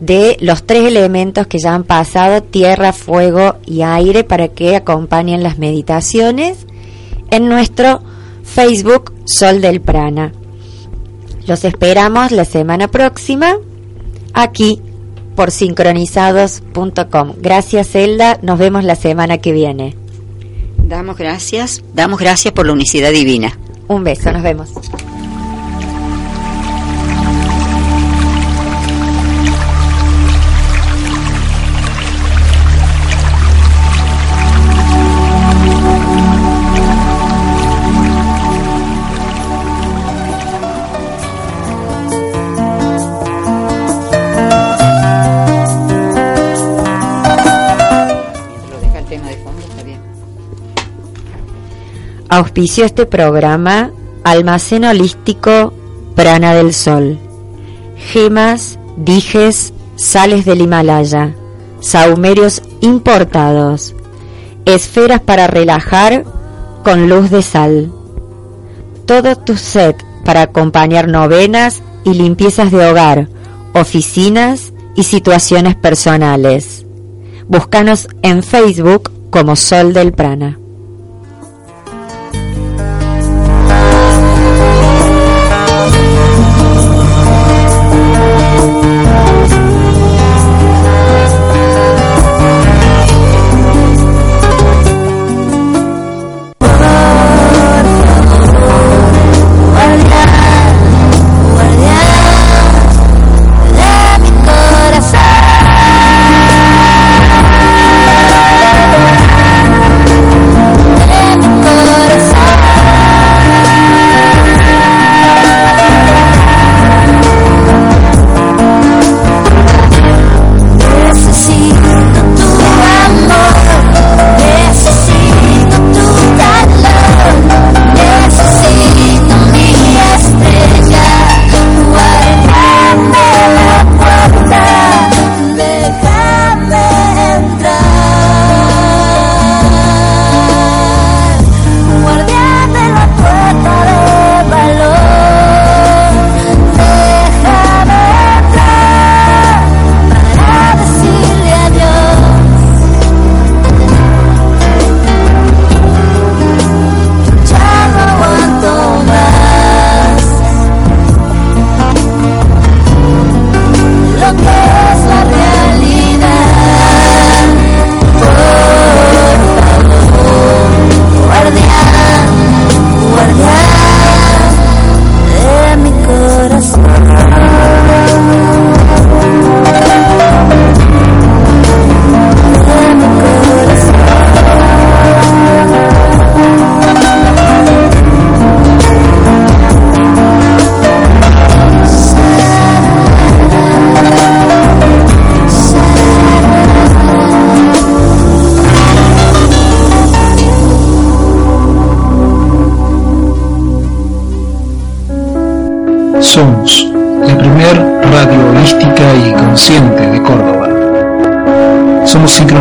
de 0.00 0.38
los 0.40 0.62
tres 0.62 0.86
elementos 0.86 1.46
que 1.48 1.58
ya 1.58 1.74
han 1.74 1.84
pasado, 1.84 2.42
tierra, 2.42 2.94
fuego 2.94 3.56
y 3.66 3.82
aire, 3.82 4.24
para 4.24 4.48
que 4.48 4.74
acompañen 4.74 5.42
las 5.42 5.58
meditaciones 5.58 6.66
en 7.30 7.50
nuestro 7.50 8.00
Facebook 8.44 9.12
Sol 9.26 9.60
del 9.60 9.82
Prana. 9.82 10.32
Los 11.46 11.66
esperamos 11.66 12.32
la 12.32 12.46
semana 12.46 12.88
próxima 12.88 13.54
aquí 14.32 14.80
por 15.38 15.52
sincronizados.com. 15.52 17.34
Gracias, 17.40 17.90
Zelda. 17.90 18.40
Nos 18.42 18.58
vemos 18.58 18.82
la 18.82 18.96
semana 18.96 19.38
que 19.38 19.52
viene. 19.52 19.94
Damos 20.78 21.16
gracias. 21.16 21.80
Damos 21.94 22.18
gracias 22.18 22.52
por 22.52 22.66
la 22.66 22.72
unicidad 22.72 23.12
divina. 23.12 23.56
Un 23.86 24.02
beso. 24.02 24.32
Nos 24.32 24.42
vemos. 24.42 24.72
Este 52.64 53.06
programa 53.06 53.92
Almacén 54.24 54.84
Holístico 54.84 55.72
Prana 56.16 56.54
del 56.54 56.74
Sol. 56.74 57.16
Gemas, 57.96 58.80
dijes, 58.96 59.72
sales 59.94 60.44
del 60.44 60.62
Himalaya, 60.62 61.34
saumerios 61.78 62.62
importados, 62.80 63.94
esferas 64.64 65.20
para 65.20 65.46
relajar 65.46 66.24
con 66.82 67.08
luz 67.08 67.30
de 67.30 67.42
sal. 67.42 67.92
Todo 69.06 69.36
tu 69.36 69.56
set 69.56 69.96
para 70.24 70.42
acompañar 70.42 71.06
novenas 71.06 71.82
y 72.04 72.14
limpiezas 72.14 72.72
de 72.72 72.90
hogar, 72.90 73.28
oficinas 73.72 74.72
y 74.96 75.04
situaciones 75.04 75.76
personales. 75.76 76.84
Búscanos 77.46 78.08
en 78.22 78.42
Facebook 78.42 79.12
como 79.30 79.54
Sol 79.54 79.92
del 79.92 80.12
Prana. 80.12 80.58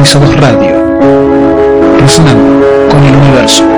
Sincronizados 0.08 0.40
radio, 0.40 2.00
resonando 2.00 2.66
con 2.90 3.04
el 3.04 3.16
universo. 3.16 3.77